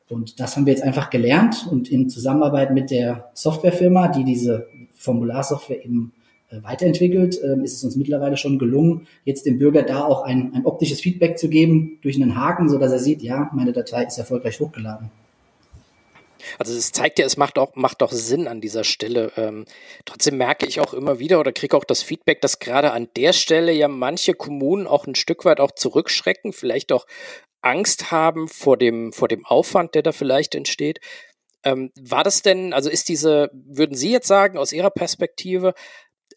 Und 0.10 0.39
das 0.39 0.56
haben 0.56 0.66
wir 0.66 0.74
jetzt 0.74 0.84
einfach 0.84 1.10
gelernt 1.12 1.68
und 1.70 1.89
in 1.92 2.10
Zusammenarbeit 2.10 2.74
mit 2.74 2.89
der 2.89 3.30
Softwarefirma, 3.36 4.08
die 4.08 4.24
diese 4.24 4.68
Formularsoftware 4.96 5.86
eben 5.86 6.13
äh, 6.50 6.63
weiterentwickelt, 6.63 7.39
ähm, 7.44 7.63
ist 7.63 7.75
es 7.75 7.84
uns 7.84 7.96
mittlerweile 7.96 8.36
schon 8.36 8.58
gelungen, 8.58 9.08
jetzt 9.24 9.46
dem 9.46 9.60
Bürger 9.60 9.84
da 9.84 10.04
auch 10.04 10.24
ein, 10.24 10.51
ein 10.56 10.66
optisches 10.66 11.00
Feedback 11.00 11.38
zu 11.38 11.48
geben 11.48 12.00
durch 12.01 12.16
einen 12.16 12.36
Haken, 12.36 12.70
so 12.70 12.80
dass 12.80 12.92
er 12.92 13.00
sieht, 13.00 13.22
ja, 13.22 13.51
meine 13.54 13.72
Datei 13.72 14.06
ist 14.06 14.18
erfolgreich 14.18 14.60
hochgeladen. 14.60 15.12
Also 16.58 16.75
es 16.75 16.91
zeigt 16.91 17.20
ja, 17.20 17.25
es 17.25 17.38
macht 17.38 17.58
auch, 17.58 17.75
macht 17.75 18.01
auch 18.01 18.12
Sinn 18.12 18.48
an 18.48 18.62
dieser 18.62 18.84
Stelle. 18.84 19.32
Ähm, 19.38 19.65
trotzdem 20.06 20.38
merke 20.38 20.65
ich 20.65 20.79
auch 20.79 20.94
immer 20.94 21.20
wieder 21.20 21.39
oder 21.39 21.51
kriege 21.51 21.75
auch 21.77 21.84
das 21.84 22.03
Feedback, 22.03 22.41
dass 22.41 22.60
gerade 22.60 22.91
an 22.91 23.10
der 23.15 23.34
Stelle 23.34 23.72
ja 23.72 23.88
manche 23.88 24.34
Kommunen 24.34 24.88
auch 24.88 25.08
ein 25.08 25.15
Stück 25.15 25.46
weit 25.46 25.60
auch 25.60 25.72
zurückschrecken, 25.72 26.53
vielleicht 26.53 26.91
auch 26.91 27.06
Angst 27.62 28.12
haben 28.12 28.48
vor 28.48 28.77
dem, 28.77 29.12
vor 29.12 29.27
dem 29.27 29.46
Aufwand, 29.46 29.96
der 29.96 30.03
da 30.03 30.12
vielleicht 30.12 30.56
entsteht. 30.56 31.00
Ähm, 31.63 31.91
war 32.00 32.24
das 32.24 32.41
denn, 32.41 32.74
also 32.74 32.89
ist 32.89 33.10
diese, 33.10 33.50
würden 33.53 33.96
Sie 33.96 34.12
jetzt 34.12 34.27
sagen, 34.27 34.58
aus 34.58 34.72
Ihrer 34.72 34.91
Perspektive, 34.91 35.74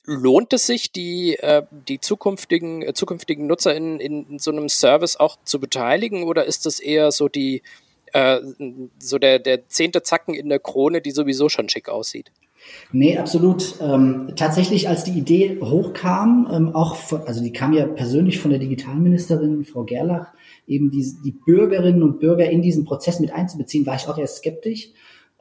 lohnt 0.04 0.52
es 0.52 0.66
sich, 0.66 0.92
die, 0.92 1.36
äh, 1.36 1.62
die 1.70 2.00
zukünftigen, 2.00 2.82
äh, 2.82 2.92
zukünftigen 2.92 3.46
Nutzer 3.46 3.74
in, 3.74 4.00
in 4.00 4.38
so 4.38 4.50
einem 4.50 4.68
Service 4.68 5.16
auch 5.16 5.38
zu 5.44 5.60
beteiligen 5.60 6.24
oder 6.24 6.44
ist 6.44 6.66
das 6.66 6.80
eher 6.80 7.12
so 7.12 7.28
die, 7.28 7.62
äh, 8.12 8.40
so 8.98 9.18
der, 9.18 9.38
der 9.38 9.68
zehnte 9.68 10.02
Zacken 10.02 10.34
in 10.34 10.48
der 10.48 10.58
Krone, 10.58 11.00
die 11.00 11.10
sowieso 11.10 11.48
schon 11.48 11.68
schick 11.68 11.88
aussieht. 11.88 12.30
Nee, 12.92 13.18
absolut. 13.18 13.74
Ähm, 13.80 14.32
tatsächlich, 14.36 14.88
als 14.88 15.04
die 15.04 15.18
Idee 15.18 15.58
hochkam, 15.60 16.48
ähm, 16.52 16.74
auch 16.74 16.96
von, 16.96 17.22
also 17.22 17.42
die 17.42 17.52
kam 17.52 17.72
ja 17.72 17.86
persönlich 17.86 18.38
von 18.38 18.50
der 18.50 18.60
Digitalministerin, 18.60 19.64
Frau 19.64 19.84
Gerlach, 19.84 20.28
eben 20.66 20.90
die, 20.90 21.04
die 21.24 21.32
Bürgerinnen 21.32 22.02
und 22.02 22.20
Bürger 22.20 22.48
in 22.50 22.62
diesen 22.62 22.84
Prozess 22.84 23.18
mit 23.18 23.32
einzubeziehen, 23.32 23.86
war 23.86 23.96
ich 23.96 24.06
auch 24.06 24.18
erst 24.18 24.38
skeptisch. 24.38 24.90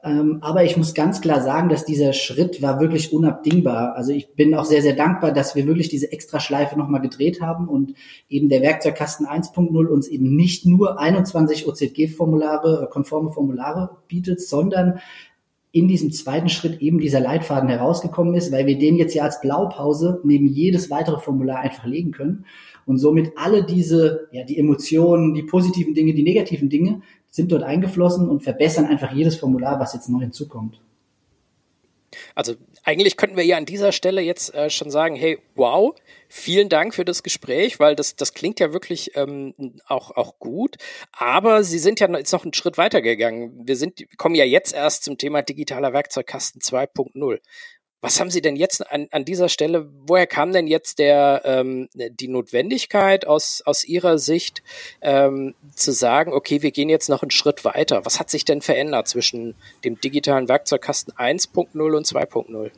Ähm, 0.04 0.38
aber 0.40 0.64
ich 0.64 0.76
muss 0.76 0.94
ganz 0.94 1.20
klar 1.20 1.40
sagen, 1.42 1.68
dass 1.68 1.84
dieser 1.84 2.12
Schritt 2.12 2.60
war 2.60 2.80
wirklich 2.80 3.12
unabdingbar. 3.12 3.94
Also 3.94 4.12
ich 4.12 4.34
bin 4.34 4.52
auch 4.54 4.64
sehr, 4.64 4.82
sehr 4.82 4.96
dankbar, 4.96 5.32
dass 5.32 5.54
wir 5.54 5.66
wirklich 5.66 5.88
diese 5.88 6.10
Extraschleife 6.10 6.76
nochmal 6.76 7.00
gedreht 7.00 7.40
haben 7.40 7.68
und 7.68 7.94
eben 8.28 8.48
der 8.48 8.62
Werkzeugkasten 8.62 9.26
1.0 9.26 9.86
uns 9.86 10.08
eben 10.08 10.34
nicht 10.34 10.66
nur 10.66 10.98
21 10.98 11.68
OZG-Formulare, 11.68 12.82
äh, 12.82 12.90
konforme 12.90 13.30
Formulare 13.32 13.98
bietet, 14.08 14.40
sondern 14.40 14.98
in 15.70 15.86
diesem 15.86 16.10
zweiten 16.10 16.48
Schritt 16.48 16.82
eben 16.82 16.98
dieser 16.98 17.20
Leitfaden 17.20 17.68
herausgekommen 17.68 18.34
ist, 18.34 18.50
weil 18.50 18.66
wir 18.66 18.78
den 18.78 18.96
jetzt 18.96 19.14
ja 19.14 19.22
als 19.22 19.40
Blaupause 19.40 20.20
neben 20.24 20.46
jedes 20.46 20.90
weitere 20.90 21.18
Formular 21.18 21.60
einfach 21.60 21.86
legen 21.86 22.10
können 22.10 22.44
und 22.86 22.98
somit 22.98 23.32
alle 23.36 23.64
diese, 23.64 24.28
ja, 24.32 24.44
die 24.44 24.58
Emotionen, 24.58 25.32
die 25.32 25.44
positiven 25.44 25.94
Dinge, 25.94 26.12
die 26.12 26.24
negativen 26.24 26.68
Dinge 26.68 27.02
sind 27.32 27.50
dort 27.50 27.62
eingeflossen 27.62 28.28
und 28.28 28.42
verbessern 28.42 28.84
einfach 28.84 29.12
jedes 29.12 29.36
Formular, 29.36 29.80
was 29.80 29.94
jetzt 29.94 30.08
neu 30.10 30.20
hinzukommt. 30.20 30.78
Also 32.34 32.54
eigentlich 32.84 33.16
könnten 33.16 33.38
wir 33.38 33.44
ja 33.44 33.56
an 33.56 33.64
dieser 33.64 33.90
Stelle 33.90 34.20
jetzt 34.20 34.54
äh, 34.54 34.68
schon 34.68 34.90
sagen, 34.90 35.16
hey, 35.16 35.38
wow, 35.54 35.94
vielen 36.28 36.68
Dank 36.68 36.94
für 36.94 37.06
das 37.06 37.22
Gespräch, 37.22 37.80
weil 37.80 37.96
das, 37.96 38.16
das 38.16 38.34
klingt 38.34 38.60
ja 38.60 38.74
wirklich 38.74 39.12
ähm, 39.16 39.54
auch, 39.86 40.10
auch 40.10 40.38
gut. 40.38 40.76
Aber 41.12 41.64
Sie 41.64 41.78
sind 41.78 42.00
ja 42.00 42.10
jetzt 42.14 42.32
noch 42.32 42.44
einen 42.44 42.52
Schritt 42.52 42.76
weiter 42.76 43.00
gegangen. 43.00 43.66
Wir 43.66 43.76
sind, 43.76 44.04
kommen 44.18 44.34
ja 44.34 44.44
jetzt 44.44 44.74
erst 44.74 45.04
zum 45.04 45.16
Thema 45.16 45.40
digitaler 45.40 45.94
Werkzeugkasten 45.94 46.60
2.0. 46.60 47.38
Was 48.02 48.18
haben 48.18 48.30
Sie 48.30 48.42
denn 48.42 48.56
jetzt 48.56 48.90
an, 48.90 49.06
an 49.12 49.24
dieser 49.24 49.48
Stelle, 49.48 49.88
woher 50.06 50.26
kam 50.26 50.52
denn 50.52 50.66
jetzt 50.66 50.98
der, 50.98 51.42
ähm, 51.44 51.88
die 51.94 52.26
Notwendigkeit 52.26 53.28
aus, 53.28 53.62
aus 53.64 53.84
Ihrer 53.84 54.18
Sicht 54.18 54.64
ähm, 55.02 55.54
zu 55.76 55.92
sagen, 55.92 56.32
okay, 56.32 56.62
wir 56.62 56.72
gehen 56.72 56.88
jetzt 56.88 57.08
noch 57.08 57.22
einen 57.22 57.30
Schritt 57.30 57.64
weiter? 57.64 58.04
Was 58.04 58.18
hat 58.18 58.28
sich 58.28 58.44
denn 58.44 58.60
verändert 58.60 59.06
zwischen 59.06 59.54
dem 59.84 60.00
digitalen 60.00 60.48
Werkzeugkasten 60.48 61.14
1.0 61.14 61.96
und 61.96 62.04
2.0? 62.04 62.70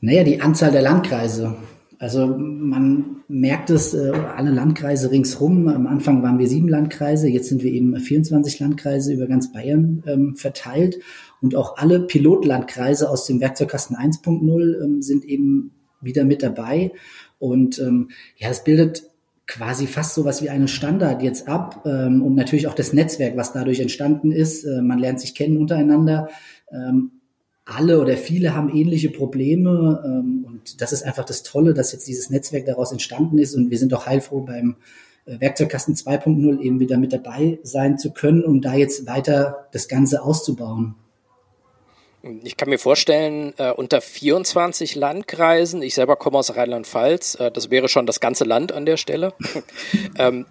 Naja, 0.00 0.24
die 0.24 0.40
Anzahl 0.40 0.72
der 0.72 0.82
Landkreise. 0.82 1.54
Also 1.98 2.26
man 2.26 3.22
merkt 3.28 3.68
es, 3.68 3.92
äh, 3.92 4.10
alle 4.10 4.50
Landkreise 4.50 5.10
ringsrum. 5.10 5.68
Am 5.68 5.86
Anfang 5.86 6.22
waren 6.22 6.38
wir 6.38 6.48
sieben 6.48 6.68
Landkreise, 6.68 7.28
jetzt 7.28 7.48
sind 7.48 7.62
wir 7.62 7.70
eben 7.70 7.94
24 7.94 8.58
Landkreise 8.58 9.12
über 9.12 9.26
ganz 9.26 9.52
Bayern 9.52 10.02
ähm, 10.06 10.34
verteilt. 10.34 10.98
Und 11.42 11.56
auch 11.56 11.76
alle 11.76 12.00
Pilotlandkreise 12.00 13.10
aus 13.10 13.26
dem 13.26 13.40
Werkzeugkasten 13.40 13.96
1.0 13.96 14.82
ähm, 14.82 15.02
sind 15.02 15.24
eben 15.24 15.72
wieder 16.00 16.24
mit 16.24 16.42
dabei. 16.42 16.92
Und 17.38 17.78
ähm, 17.80 18.10
ja, 18.36 18.48
es 18.48 18.64
bildet 18.64 19.10
quasi 19.46 19.86
fast 19.86 20.14
so 20.14 20.24
was 20.24 20.42
wie 20.42 20.48
einen 20.50 20.68
Standard 20.68 21.22
jetzt 21.22 21.48
ab 21.48 21.82
ähm, 21.84 22.22
und 22.22 22.34
natürlich 22.34 22.68
auch 22.68 22.74
das 22.74 22.92
Netzwerk, 22.92 23.36
was 23.36 23.52
dadurch 23.52 23.80
entstanden 23.80 24.32
ist. 24.32 24.64
Äh, 24.64 24.82
man 24.82 24.98
lernt 24.98 25.20
sich 25.20 25.34
kennen 25.34 25.58
untereinander. 25.58 26.28
Ähm, 26.70 27.10
alle 27.64 28.00
oder 28.00 28.16
viele 28.16 28.54
haben 28.54 28.74
ähnliche 28.74 29.10
Probleme 29.10 30.02
ähm, 30.04 30.44
und 30.46 30.80
das 30.80 30.92
ist 30.92 31.02
einfach 31.02 31.24
das 31.24 31.42
Tolle, 31.42 31.74
dass 31.74 31.92
jetzt 31.92 32.08
dieses 32.08 32.30
Netzwerk 32.30 32.66
daraus 32.66 32.92
entstanden 32.92 33.38
ist 33.38 33.54
und 33.54 33.70
wir 33.70 33.78
sind 33.78 33.92
auch 33.94 34.06
heilfroh 34.06 34.40
beim 34.40 34.76
äh, 35.26 35.40
Werkzeugkasten 35.40 35.94
2.0 35.94 36.60
eben 36.60 36.80
wieder 36.80 36.98
mit 36.98 37.12
dabei 37.12 37.58
sein 37.62 37.98
zu 37.98 38.12
können, 38.12 38.44
um 38.44 38.60
da 38.60 38.74
jetzt 38.74 39.06
weiter 39.06 39.68
das 39.72 39.88
Ganze 39.88 40.22
auszubauen. 40.22 40.94
Ich 42.44 42.56
kann 42.56 42.68
mir 42.68 42.78
vorstellen, 42.78 43.52
äh, 43.56 43.72
unter 43.72 44.00
24 44.00 44.94
Landkreisen, 44.94 45.82
ich 45.82 45.94
selber 45.94 46.16
komme 46.16 46.38
aus 46.38 46.54
Rheinland-Pfalz, 46.54 47.34
äh, 47.36 47.50
das 47.50 47.70
wäre 47.70 47.88
schon 47.88 48.06
das 48.06 48.20
ganze 48.20 48.44
Land 48.44 48.70
an 48.70 48.86
der 48.86 48.96
Stelle, 48.96 49.34
ähm, 50.18 50.46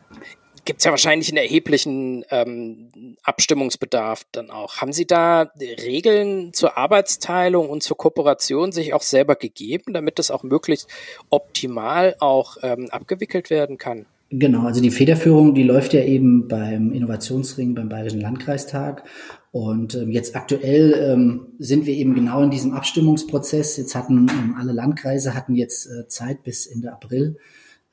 gibt 0.66 0.80
es 0.80 0.86
ja 0.86 0.92
wahrscheinlich 0.92 1.30
einen 1.30 1.38
erheblichen 1.38 2.26
ähm, 2.30 2.90
Abstimmungsbedarf 3.24 4.26
dann 4.32 4.52
auch. 4.52 4.78
Haben 4.78 4.94
Sie 4.94 5.06
da 5.06 5.52
Regeln 5.60 6.54
zur 6.54 6.78
Arbeitsteilung 6.78 7.70
und 7.70 7.84
zur 7.84 7.98
Kooperation 7.98 8.72
sich 8.72 8.94
auch 8.94 9.02
selber 9.02 9.36
gegeben, 9.36 9.94
damit 9.94 10.20
das 10.20 10.30
auch 10.30 10.44
möglichst 10.44 10.88
optimal 11.30 12.16
auch 12.20 12.58
ähm, 12.62 12.90
abgewickelt 12.92 13.50
werden 13.50 13.78
kann? 13.78 14.06
Genau, 14.30 14.66
also 14.66 14.82
die 14.82 14.92
Federführung, 14.92 15.56
die 15.56 15.64
läuft 15.64 15.94
ja 15.94 16.04
eben 16.04 16.48
beim 16.48 16.94
Innovationsring, 16.94 17.76
beim 17.76 17.90
Bayerischen 17.90 18.22
Landkreistag. 18.22 19.04
Und 19.52 19.96
ähm, 19.96 20.12
jetzt 20.12 20.36
aktuell 20.36 20.94
ähm, 20.94 21.48
sind 21.60 21.86
wir 21.86 21.94
eben 21.94 22.16
genau 22.16 22.42
in 22.42 22.52
diesem 22.52 22.72
Abstimmungsprozess. 22.74 23.76
Jetzt 23.76 23.96
hatten 23.96 24.28
ähm, 24.30 24.56
alle 24.58 24.72
Landkreise 24.72 25.34
hatten 25.36 25.56
jetzt 25.56 25.88
äh, 25.88 26.08
Zeit 26.08 26.44
bis 26.44 26.66
Ende 26.66 26.94
April, 26.94 27.38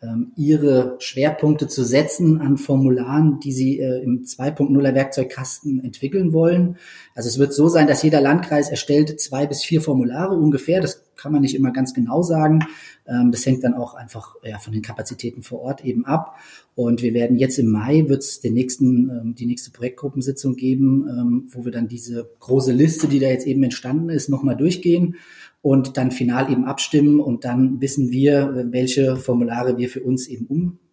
ähm, 0.01 0.31
ihre 0.37 0.95
Schwerpunkte 1.01 1.67
zu 1.67 1.83
setzen 1.83 2.41
an 2.41 2.59
Formularen, 2.59 3.41
die 3.41 3.51
sie 3.51 3.81
äh, 3.81 4.01
im 4.05 4.23
2.0er 4.23 4.95
Werkzeugkasten 4.95 5.83
entwickeln 5.83 6.33
wollen. 6.33 6.77
Also 7.17 7.29
es 7.29 7.41
wird 7.41 7.53
so 7.53 7.69
sein, 7.69 7.89
dass 7.89 8.05
jeder 8.05 8.21
Landkreis 8.21 8.71
erstellt 8.71 9.21
zwei 9.21 9.49
bis 9.49 9.65
vier 9.65 9.81
Formulare 9.81 10.37
ungefähr. 10.37 10.81
Das 10.81 11.08
kann 11.19 11.33
man 11.33 11.43
nicht 11.43 11.55
immer 11.55 11.73
ganz 11.73 11.93
genau 11.93 12.23
sagen. 12.23 12.61
Ähm, 13.07 13.31
das 13.31 13.45
hängt 13.45 13.65
dann 13.65 13.75
auch 13.75 13.95
einfach 13.95 14.37
ja, 14.43 14.59
von 14.59 14.73
den 14.73 14.83
Kapazitäten 14.83 15.43
vor 15.43 15.61
Ort 15.61 15.85
eben 15.85 16.07
ab. 16.07 16.37
Und 16.75 17.03
wir 17.03 17.13
werden 17.13 17.37
jetzt 17.37 17.59
im 17.59 17.71
Mai 17.71 18.05
wird 18.09 18.23
es 18.23 18.41
den 18.41 18.55
nächsten, 18.55 19.11
ähm, 19.11 19.35
die 19.35 19.47
nächste 19.47 19.71
Projektgruppensitzung 19.71 20.57
geben, 20.57 21.07
ähm, 21.09 21.49
wo 21.51 21.65
wir 21.65 21.73
dann 21.73 21.89
diese 21.89 22.31
große 22.41 22.73
Liste, 22.73 23.09
die 23.09 23.19
da 23.19 23.27
jetzt 23.27 23.47
eben 23.47 23.63
entstanden 23.63 24.09
ist, 24.09 24.29
nochmal 24.29 24.57
durchgehen 24.57 25.17
und 25.61 25.97
dann 25.97 26.13
final 26.13 26.51
eben 26.51 26.65
abstimmen 26.65 27.21
und 27.21 27.45
dann 27.45 27.81
wissen 27.81 28.13
wir, 28.13 28.69
welche 28.71 29.17
Formulare 29.17 29.77
wir 29.77 29.89
für 29.89 30.01
uns 30.01 30.29
eben 30.29 30.47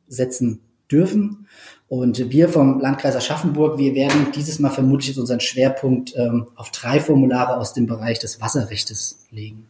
umsetzen 0.08 0.60
dürfen. 0.91 1.48
Und 1.88 2.32
wir 2.32 2.50
vom 2.50 2.79
Landkreis 2.79 3.15
Aschaffenburg, 3.15 3.77
wir 3.77 3.94
werden 3.94 4.27
dieses 4.36 4.60
Mal 4.60 4.72
vermutlich 4.72 5.17
unseren 5.20 5.39
Schwerpunkt 5.39 6.15
ähm, 6.17 6.48
auf 6.55 6.72
drei 6.72 7.00
Formulare 7.00 7.58
aus 7.58 7.74
dem 7.74 7.86
Bereich 7.86 8.17
des 8.20 8.41
Wasserrechtes 8.41 9.27
legen. 9.29 9.67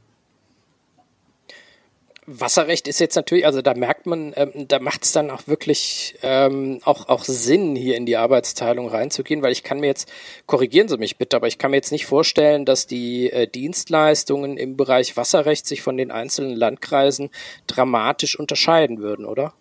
Wasserrecht 2.27 2.88
ist 2.88 3.00
jetzt 3.00 3.15
natürlich, 3.15 3.46
also 3.46 3.62
da 3.62 3.75
merkt 3.75 4.08
man, 4.08 4.34
ähm, 4.36 4.67
da 4.67 4.79
macht 4.79 5.03
es 5.03 5.12
dann 5.12 5.29
auch 5.29 5.48
wirklich 5.48 6.15
ähm, 6.24 6.79
auch, 6.84 7.08
auch 7.08 7.24
Sinn, 7.24 7.75
hier 7.75 7.98
in 7.98 8.05
die 8.05 8.17
Arbeitsteilung 8.17 8.88
reinzugehen, 8.88 9.44
weil 9.44 9.51
ich 9.51 9.63
kann 9.63 9.79
mir 9.79 9.88
jetzt, 9.88 10.12
korrigieren 10.48 10.88
Sie 10.88 10.98
mich 10.98 11.17
bitte, 11.17 11.36
aber 11.36 11.48
ich 11.48 11.60
kann 11.60 11.72
mir 11.72 11.77
jetzt 11.77 11.91
nicht 11.91 12.08
vorstellen, 12.08 12.65
dass 12.65 12.88
die 12.88 13.32
äh, 13.32 13.48
Dienstleistungen 13.48 14.58
im 14.58 14.75
Bereich 14.75 15.15
Wasserrecht 15.17 15.67
sich 15.67 15.84
von 15.84 15.98
den 15.98 16.10
einzelnen 16.10 16.55
Landkreisen 16.55 17.29
dramatisch 17.67 18.39
unterscheiden 18.39 19.00
würden, 19.00 19.25
oder? 19.25 19.53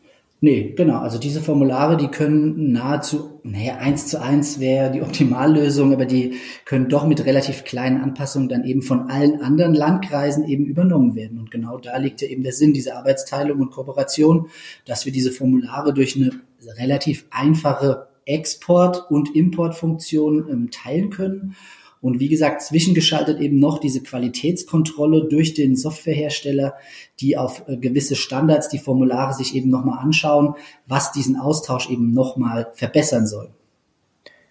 Nee, 0.45 0.75
genau. 0.77 0.99
Also 0.99 1.17
diese 1.17 1.41
Formulare, 1.41 1.97
die 1.97 2.09
können 2.09 2.71
nahezu, 2.71 3.41
naja, 3.45 3.77
eins 3.77 4.09
zu 4.09 4.21
eins 4.21 4.61
wäre 4.61 4.91
die 4.93 5.01
Optimallösung, 5.01 5.95
aber 5.95 6.05
die 6.05 6.35
können 6.67 6.91
doch 6.91 7.07
mit 7.07 7.25
relativ 7.25 7.65
kleinen 7.65 8.03
Anpassungen 8.03 8.51
dann 8.51 8.63
eben 8.63 8.83
von 8.83 9.09
allen 9.09 9.41
anderen 9.41 9.73
Landkreisen 9.73 10.45
eben 10.45 10.67
übernommen 10.67 11.15
werden. 11.15 11.39
Und 11.39 11.51
genau 11.51 11.79
da 11.79 11.97
liegt 11.97 12.21
ja 12.21 12.29
eben 12.29 12.43
der 12.43 12.53
Sinn 12.53 12.75
dieser 12.75 12.99
Arbeitsteilung 12.99 13.59
und 13.59 13.71
Kooperation, 13.71 14.51
dass 14.85 15.07
wir 15.07 15.13
diese 15.13 15.33
Formulare 15.33 15.95
durch 15.95 16.15
eine 16.15 16.31
relativ 16.77 17.25
einfache 17.31 18.09
Export- 18.27 19.11
und 19.11 19.35
Importfunktion 19.35 20.47
ähm, 20.51 20.71
teilen 20.71 21.09
können 21.09 21.57
und 22.05 22.21
wie 22.21 22.29
gesagt, 22.29 22.61
zwischengeschaltet 22.61 23.41
eben 23.41 23.59
noch 23.59 23.79
diese 23.79 24.03
Qualitätskontrolle 24.03 25.25
durch 25.25 25.55
den 25.55 25.75
Softwarehersteller, 25.75 26.75
die 27.19 27.39
auf 27.39 27.67
äh, 27.67 27.79
gewisse 27.79 28.15
Standards, 28.15 28.69
die 28.69 28.79
Formulare 28.79 29.33
sich 29.33 29.57
eben 29.57 29.71
nochmal 29.71 30.01
anschauen, 30.01 30.55
was 30.87 31.13
diesen 31.13 31.37
Austausch 31.37 31.89
eben 31.89 32.13
nochmal 32.13 32.71
verbessern 32.75 33.27
soll. 33.27 33.49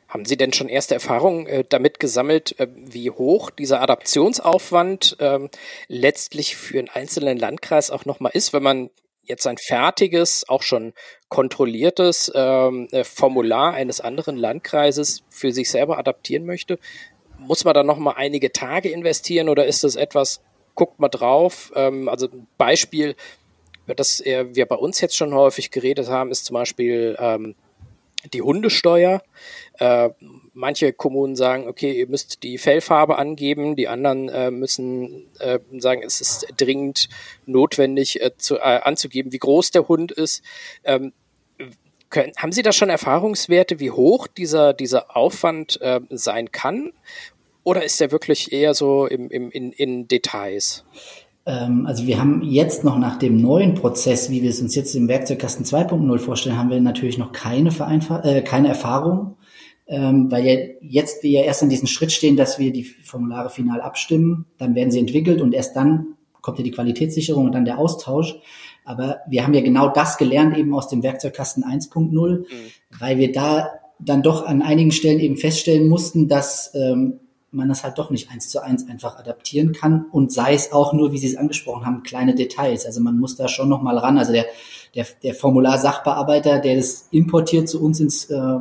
Haben 0.07 0.25
Sie 0.25 0.36
denn 0.36 0.51
schon 0.51 0.67
erste 0.67 0.95
Erfahrungen 0.95 1.45
äh, 1.45 1.63
damit 1.69 2.00
gesammelt, 2.00 2.60
äh, 2.60 2.67
wie 2.74 3.12
hoch 3.12 3.51
dieser 3.51 3.81
Adaptionsaufwand 3.81 5.17
äh, 5.19 5.48
letztlich 5.88 6.55
für 6.55 6.79
einen 6.79 6.89
einzelnen 6.89 7.38
Landkreis 7.38 7.91
auch 7.91 8.05
nochmal 8.05 8.31
ist, 8.33 8.53
wenn 8.53 8.63
man 8.63 8.89
jetzt 9.25 9.48
ein 9.48 9.57
fertiges, 9.57 10.48
auch 10.50 10.63
schon 10.63 10.93
kontrolliertes 11.29 12.31
ähm, 12.36 12.88
äh, 12.91 13.03
Formular 13.03 13.74
eines 13.74 14.01
anderen 14.01 14.38
Landkreises 14.38 15.24
für 15.29 15.51
sich 15.51 15.69
selber 15.69 15.98
adaptieren 15.98 16.45
möchte? 16.45 16.79
Muss 17.38 17.66
man 17.66 17.74
da 17.74 17.84
noch 17.84 17.98
mal 17.98 18.13
einige 18.13 18.52
Tage 18.52 18.90
investieren 18.90 19.50
oder 19.50 19.66
ist 19.66 19.84
das 19.84 19.96
etwas, 19.96 20.42
guckt 20.75 21.00
mal 21.00 21.10
drauf? 21.10 21.72
Ähm, 21.75 22.10
also 22.10 22.30
Beispiel, 22.58 23.16
das 23.86 24.24
wir 24.24 24.66
bei 24.66 24.75
uns 24.75 25.02
jetzt 25.02 25.18
schon 25.18 25.34
häufig 25.34 25.70
geredet 25.70 26.08
haben, 26.08 26.32
ist 26.32 26.46
zum 26.46 26.54
Beispiel 26.54 27.18
ähm, 27.20 27.54
die 28.32 28.42
Hundesteuer. 28.42 29.22
Äh, 29.80 30.10
manche 30.54 30.94
Kommunen 30.94 31.36
sagen, 31.36 31.68
okay, 31.68 31.92
ihr 31.92 32.08
müsst 32.08 32.44
die 32.44 32.58
Fellfarbe 32.58 33.18
angeben, 33.18 33.75
die 33.75 33.88
anderen 33.88 34.30
äh, 34.30 34.52
müssen 34.52 35.28
äh, 35.40 35.60
sagen, 35.78 36.04
es 36.04 36.22
ist 36.22 36.48
dringend 36.58 37.10
notwendig 37.46 38.22
äh, 38.22 38.32
zu, 38.38 38.58
äh, 38.58 38.80
anzugeben, 38.84 39.32
wie 39.32 39.40
groß 39.40 39.72
der 39.72 39.88
Hund 39.88 40.12
ist. 40.12 40.44
Ähm, 40.84 41.13
können, 42.13 42.32
haben 42.38 42.53
Sie 42.53 42.62
da 42.62 42.72
schon 42.72 42.89
Erfahrungswerte, 42.89 43.82
wie 43.82 43.91
hoch 43.91 44.27
dieser, 44.27 44.74
dieser 44.74 45.17
Aufwand 45.17 45.82
äh, 45.82 46.00
sein 46.10 46.51
kann? 46.51 46.93
Oder 47.63 47.84
ist 47.84 48.00
der 48.00 48.12
wirklich 48.12 48.53
eher 48.53 48.74
so 48.74 49.05
im, 49.08 49.29
im, 49.29 49.50
in, 49.51 49.72
in 49.72 50.07
Details? 50.07 50.85
Ähm, 51.46 51.85
also 51.85 52.07
wir 52.07 52.20
haben 52.20 52.42
jetzt 52.44 52.83
noch 52.83 52.98
nach 52.98 53.18
dem 53.18 53.42
neuen 53.42 53.74
Prozess, 53.74 54.29
wie 54.29 54.42
wir 54.42 54.50
es 54.50 54.61
uns 54.61 54.75
jetzt 54.75 54.96
im 54.96 55.07
Werkzeugkasten 55.07 55.66
2.0 55.66 56.20
vorstellen, 56.20 56.57
haben 56.57 56.70
wir 56.70 56.79
natürlich 56.79 57.18
noch 57.18 57.31
keine, 57.31 57.72
Vereinfa 57.72 58.22
äh, 58.24 58.42
keine 58.42 58.70
Erfahrung, 58.70 59.35
ähm, 59.88 60.31
weil 60.31 60.46
ja 60.46 60.57
jetzt 60.81 61.24
wir 61.24 61.31
ja 61.31 61.42
erst 61.42 61.64
an 61.64 61.70
diesem 61.70 61.88
Schritt 61.88 62.11
stehen, 62.11 62.38
dass 62.38 62.59
wir 62.59 62.72
die 62.72 62.83
Formulare 62.83 63.50
final 63.50 63.81
abstimmen, 63.81 64.46
dann 64.57 64.75
werden 64.75 64.92
sie 64.92 65.00
entwickelt 65.00 65.42
und 65.42 65.53
erst 65.53 65.75
dann 65.75 66.16
kommt 66.42 66.59
ja 66.59 66.64
die 66.64 66.72
Qualitätssicherung 66.72 67.46
und 67.46 67.53
dann 67.53 67.66
der 67.66 67.79
Austausch. 67.79 68.35
Aber 68.85 69.19
wir 69.27 69.43
haben 69.43 69.53
ja 69.53 69.61
genau 69.61 69.89
das 69.89 70.17
gelernt 70.17 70.57
eben 70.57 70.74
aus 70.74 70.87
dem 70.87 71.03
Werkzeugkasten 71.03 71.63
1.0, 71.63 72.11
mhm. 72.11 72.46
weil 73.00 73.17
wir 73.17 73.31
da 73.31 73.72
dann 74.00 74.22
doch 74.22 74.46
an 74.46 74.61
einigen 74.61 74.91
Stellen 74.91 75.19
eben 75.19 75.37
feststellen 75.37 75.87
mussten, 75.87 76.27
dass 76.27 76.72
ähm, 76.75 77.19
man 77.53 77.69
das 77.69 77.83
halt 77.83 77.98
doch 77.98 78.09
nicht 78.09 78.31
eins 78.31 78.50
zu 78.50 78.61
eins 78.63 78.87
einfach 78.89 79.17
adaptieren 79.17 79.74
kann 79.74 80.05
und 80.11 80.31
sei 80.31 80.53
es 80.53 80.72
auch 80.72 80.93
nur, 80.93 81.11
wie 81.11 81.19
Sie 81.19 81.27
es 81.27 81.37
angesprochen 81.37 81.85
haben, 81.85 82.03
kleine 82.03 82.35
Details. 82.35 82.85
Also 82.85 83.00
man 83.00 83.19
muss 83.19 83.35
da 83.35 83.48
schon 83.48 83.69
noch 83.69 83.81
mal 83.81 83.98
ran. 83.98 84.17
Also 84.17 84.33
der, 84.33 84.46
der, 84.96 85.05
der 85.22 85.35
Formular-Sachbearbeiter, 85.35 86.59
der 86.59 86.75
das 86.75 87.07
importiert 87.11 87.69
zu 87.69 87.81
uns 87.81 88.00
ins, 88.00 88.25
äh, 88.25 88.57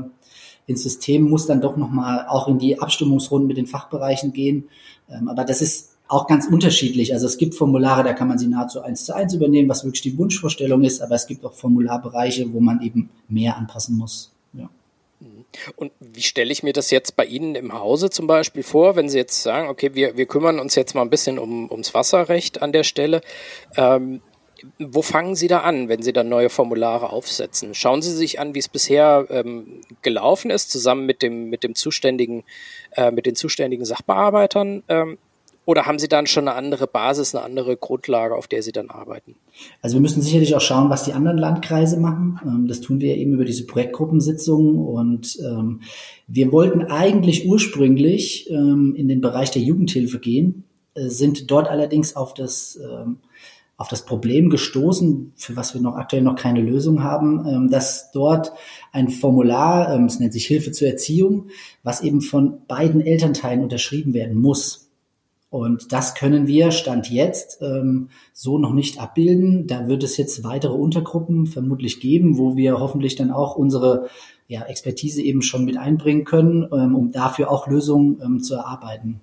ins 0.67 0.83
System, 0.83 1.29
muss 1.29 1.47
dann 1.47 1.61
doch 1.61 1.77
noch 1.77 1.91
mal 1.91 2.27
auch 2.29 2.49
in 2.49 2.59
die 2.59 2.81
Abstimmungsrunden 2.81 3.49
mit 3.49 3.57
den 3.57 3.67
Fachbereichen 3.67 4.33
gehen. 4.33 4.69
Ähm, 5.11 5.29
aber 5.29 5.45
das 5.45 5.63
ist 5.63 5.92
auch 6.13 6.27
ganz 6.27 6.47
unterschiedlich. 6.47 7.13
Also 7.15 7.27
es 7.27 7.39
gibt 7.39 7.55
Formulare, 7.55 8.05
da 8.05 8.13
kann 8.13 8.29
man 8.29 8.39
sie 8.39 8.47
nahezu 8.47 8.83
eins 8.83 9.05
zu 9.05 9.15
eins 9.15 9.35
übernehmen, 9.35 9.69
was 9.69 9.85
wirklich 9.85 10.03
die 10.03 10.19
Wunschvorstellung 10.19 10.85
ist, 10.85 11.01
aber 11.01 11.15
es 11.15 11.27
gibt 11.27 11.45
auch 11.45 11.55
Formularbereiche, 11.55 12.53
wo 12.53 12.61
man 12.61 12.83
eben 12.83 13.11
mehr 13.29 13.57
anpassen 13.57 13.97
muss. 13.97 14.33
Und 15.77 15.93
wie 16.01 16.23
stelle 16.23 16.53
ich 16.53 16.63
mir 16.63 16.73
das 16.73 16.91
jetzt 16.91 17.17
bei 17.17 17.25
Ihnen 17.25 17.55
im 17.55 17.73
Hause 17.73 18.11
zum 18.11 18.27
Beispiel 18.27 18.63
vor, 18.63 18.97
wenn 18.97 19.09
Sie 19.09 19.19
jetzt 19.19 19.43
sagen, 19.43 19.69
okay, 19.69 19.95
wir, 19.95 20.17
wir 20.17 20.27
kümmern 20.27 20.59
uns 20.59 20.75
jetzt 20.75 20.95
mal 20.95 21.03
ein 21.03 21.11
bisschen 21.11 21.39
um, 21.39 21.71
ums 21.71 21.95
Wasserrecht 21.95 22.63
an 22.63 22.73
der 22.73 22.85
Stelle. 22.85 23.21
Ähm, 23.77 24.23
wo 24.79 25.03
fangen 25.03 25.35
Sie 25.35 25.49
da 25.49 25.61
an, 25.61 25.89
wenn 25.89 26.03
Sie 26.03 26.13
dann 26.13 26.29
neue 26.29 26.49
Formulare 26.49 27.11
aufsetzen? 27.11 27.75
Schauen 27.75 28.01
Sie 28.01 28.13
sich 28.13 28.39
an, 28.39 28.55
wie 28.55 28.61
es 28.61 28.69
bisher 28.69 29.27
ähm, 29.31 29.81
gelaufen 30.03 30.51
ist, 30.51 30.71
zusammen 30.71 31.05
mit 31.05 31.21
dem, 31.21 31.51
mit 31.51 31.65
dem 31.65 31.75
zuständigen, 31.75 32.45
äh, 32.93 33.11
mit 33.11 33.27
den 33.27 33.35
zuständigen 33.35 33.85
Sachbearbeitern 33.85 34.85
ähm, 34.89 35.19
oder 35.65 35.87
haben 35.87 35.99
Sie 35.99 36.09
dann 36.09 36.27
schon 36.27 36.49
eine 36.49 36.57
andere 36.57 36.87
Basis, 36.87 37.35
eine 37.35 37.45
andere 37.45 37.77
Grundlage, 37.77 38.35
auf 38.35 38.49
der 38.49 38.63
Sie 38.63 38.73
dann 38.73 38.91
arbeiten? 38.91 39.37
Also 39.81 39.97
wir 39.97 40.01
müssen 40.01 40.21
sicherlich 40.21 40.57
auch 40.57 40.61
schauen, 40.61 40.91
was 40.91 41.05
die 41.05 41.13
anderen 41.13 41.39
Landkreise 41.39 42.01
machen. 42.01 42.41
Ähm, 42.45 42.67
das 42.67 42.81
tun 42.81 43.01
wir 43.01 43.17
eben 43.17 43.35
über 43.35 43.45
diese 43.45 43.67
Projektgruppensitzungen. 43.67 44.79
Und 44.79 45.39
ähm, 45.41 45.83
wir 46.27 46.51
wollten 46.51 46.83
eigentlich 46.83 47.47
ursprünglich 47.47 48.51
ähm, 48.51 48.95
in 48.97 49.07
den 49.07 49.21
Bereich 49.21 49.53
der 49.53 49.63
Jugendhilfe 49.63 50.19
gehen, 50.19 50.65
äh, 50.95 51.09
sind 51.09 51.51
dort 51.51 51.69
allerdings 51.69 52.17
auf 52.17 52.35
das 52.35 52.79
auf 53.79 53.89
das 53.89 54.05
Problem 54.05 54.49
gestoßen, 54.49 55.33
für 55.35 55.57
was 55.57 55.75
wir 55.75 55.81
noch 55.81 55.97
aktuell 55.97 56.23
noch 56.23 56.37
keine 56.37 56.61
Lösung 56.61 57.03
haben, 57.03 57.69
dass 57.69 58.13
dort 58.13 58.53
ein 58.93 59.09
Formular, 59.09 59.99
es 60.07 60.21
nennt 60.21 60.33
sich 60.33 60.47
Hilfe 60.47 60.71
zur 60.71 60.87
Erziehung, 60.87 61.49
was 61.83 62.01
eben 62.01 62.21
von 62.21 62.65
beiden 62.69 63.01
Elternteilen 63.01 63.61
unterschrieben 63.61 64.15
werden 64.15 64.41
muss. 64.41 64.82
Und 65.53 65.93
das 65.93 66.15
können 66.15 66.47
wir 66.47 66.71
Stand 66.71 67.11
jetzt 67.11 67.61
ähm, 67.61 68.09
so 68.33 68.57
noch 68.57 68.73
nicht 68.73 68.99
abbilden. 68.99 69.67
Da 69.67 69.87
wird 69.87 70.03
es 70.03 70.17
jetzt 70.17 70.45
weitere 70.45 70.73
Untergruppen 70.73 71.45
vermutlich 71.45 72.01
geben, 72.01 72.39
wo 72.39 72.57
wir 72.57 72.81
hoffentlich 72.81 73.17
dann 73.17 73.31
auch 73.31 73.55
unsere 73.55 74.09
ja, 74.49 74.63
Expertise 74.63 75.21
eben 75.21 75.43
schon 75.43 75.67
mit 75.67 75.77
einbringen 75.77 76.25
können, 76.25 76.67
ähm, 76.73 76.97
um 76.97 77.13
dafür 77.13 77.51
auch 77.51 77.67
Lösungen 77.67 78.19
ähm, 78.25 78.43
zu 78.43 78.55
erarbeiten. 78.55 79.21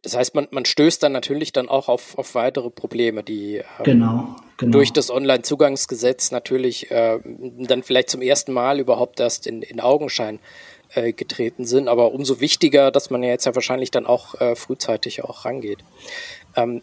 Das 0.00 0.16
heißt, 0.16 0.34
man, 0.34 0.48
man 0.50 0.64
stößt 0.64 1.02
dann 1.02 1.12
natürlich 1.12 1.52
dann 1.52 1.68
auch 1.68 1.90
auf, 1.90 2.16
auf 2.16 2.34
weitere 2.34 2.70
Probleme, 2.70 3.22
die 3.22 3.56
ähm, 3.56 3.64
genau, 3.84 4.36
genau. 4.56 4.72
durch 4.72 4.94
das 4.94 5.10
Online-Zugangsgesetz 5.10 6.30
natürlich 6.30 6.90
äh, 6.90 7.18
dann 7.24 7.82
vielleicht 7.82 8.08
zum 8.08 8.22
ersten 8.22 8.54
Mal 8.54 8.80
überhaupt 8.80 9.20
erst 9.20 9.46
in, 9.46 9.60
in 9.60 9.80
Augenschein 9.80 10.40
äh, 10.94 11.12
getreten 11.12 11.64
sind. 11.64 11.88
Aber 11.88 12.12
umso 12.12 12.40
wichtiger, 12.40 12.90
dass 12.90 13.10
man 13.10 13.22
ja 13.22 13.30
jetzt 13.30 13.44
ja 13.44 13.54
wahrscheinlich 13.54 13.90
dann 13.90 14.06
auch 14.06 14.40
äh, 14.40 14.56
frühzeitig 14.56 15.24
auch 15.24 15.44
rangeht. 15.44 15.78
Ähm, 16.56 16.82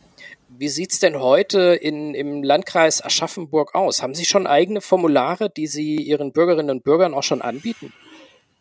wie 0.58 0.70
sieht's 0.70 1.00
denn 1.00 1.20
heute 1.20 1.76
in, 1.76 2.14
im 2.14 2.44
Landkreis 2.44 3.04
Aschaffenburg 3.04 3.76
aus? 3.76 4.02
Haben 4.02 4.16
Sie 4.16 4.26
schon 4.26 4.48
eigene 4.48 4.80
Formulare, 4.80 5.50
die 5.50 5.68
Sie 5.68 5.96
Ihren 5.96 6.32
Bürgerinnen 6.32 6.70
und 6.70 6.84
Bürgern 6.84 7.14
auch 7.14 7.24
schon 7.24 7.42
anbieten? 7.42 7.92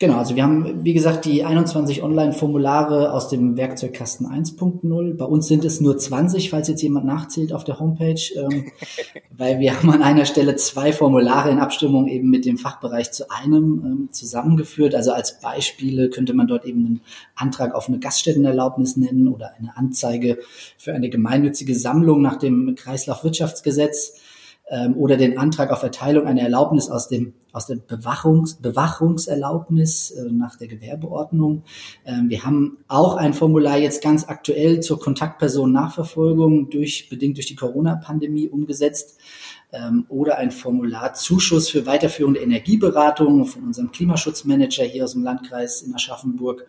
Genau, 0.00 0.16
also 0.16 0.35
wir 0.35 0.42
haben, 0.42 0.85
wie 0.85 0.92
gesagt, 0.92 1.24
die 1.24 1.44
21 1.44 2.02
Online-Formulare 2.02 3.12
aus 3.12 3.28
dem 3.28 3.57
Werkzeugkasten 3.57 4.26
1.0. 4.26 5.16
Bei 5.16 5.24
uns 5.24 5.46
sind 5.46 5.64
es 5.64 5.80
nur 5.80 5.96
20, 5.96 6.50
falls 6.50 6.66
jetzt 6.66 6.83
jemand 6.83 7.07
nachzählt 7.07 7.52
auf 7.52 7.62
der 7.62 7.78
Homepage, 7.78 8.20
ähm, 8.35 8.72
weil 9.30 9.61
wir 9.61 9.78
haben 9.78 9.92
an 9.92 10.02
einer 10.02 10.24
Stelle 10.24 10.57
zwei 10.57 10.92
Formulare 10.92 11.50
in 11.52 11.61
Abstimmung 11.61 12.09
eben 12.09 12.28
mit 12.28 12.44
dem 12.44 12.59
Fachbereich 12.59 13.12
zu 13.12 13.30
einem 13.30 13.83
ähm, 13.85 14.09
zusammengeführt. 14.11 14.96
Also 14.96 15.12
als 15.12 15.38
Beispiele 15.38 16.11
könnte 16.11 16.35
man 16.35 16.48
dort 16.48 16.64
eben 16.64 16.85
einen 16.85 17.00
Antrag 17.37 17.72
auf 17.72 17.87
eine 17.87 18.00
Gaststättenerlaubnis 18.00 18.96
nennen 18.96 19.28
oder 19.28 19.52
eine 19.57 19.76
Anzeige 19.76 20.38
für 20.76 20.92
eine 20.92 21.09
gemeinnützige 21.09 21.76
Sammlung 21.76 22.20
nach 22.20 22.37
dem 22.37 22.74
Kreislaufwirtschaftsgesetz 22.74 24.14
ähm, 24.70 24.96
oder 24.96 25.16
den 25.16 25.38
Antrag 25.38 25.70
auf 25.70 25.83
Erteilung 25.83 26.27
einer 26.27 26.42
Erlaubnis 26.42 26.90
aus 26.90 27.09
dem 27.09 27.35
aus 27.53 27.66
der 27.66 27.77
Bewachungs 27.77 28.57
Bewachungserlaubnis 28.57 30.11
äh, 30.11 30.31
nach 30.31 30.57
der 30.57 30.68
Gewerbeordnung. 30.68 31.62
Ähm, 32.05 32.29
wir 32.29 32.44
haben 32.44 32.79
auch 32.88 33.16
ein 33.16 33.35
Formular 33.35 33.79
jetzt 33.79 34.03
ganz 34.03 34.29
aktuell 34.29 34.81
zur 34.81 34.98
Kontaktpersonennachverfolgung 34.98 36.70
durch 36.70 37.09
bedingt 37.09 37.37
durch 37.37 37.46
die 37.46 37.57
Corona-Pandemie 37.57 38.48
umgesetzt 38.48 39.20
ähm, 39.72 40.07
oder 40.09 40.38
ein 40.38 40.50
Formular 40.50 41.14
Zuschuss 41.14 41.68
für 41.68 41.87
weiterführende 41.87 42.40
Energieberatung 42.40 43.44
von 43.44 43.64
unserem 43.64 43.92
Klimaschutzmanager 43.92 44.85
hier 44.85 45.05
aus 45.05 45.12
dem 45.12 45.22
Landkreis 45.22 45.83
in 45.83 45.94
Aschaffenburg. 45.94 46.66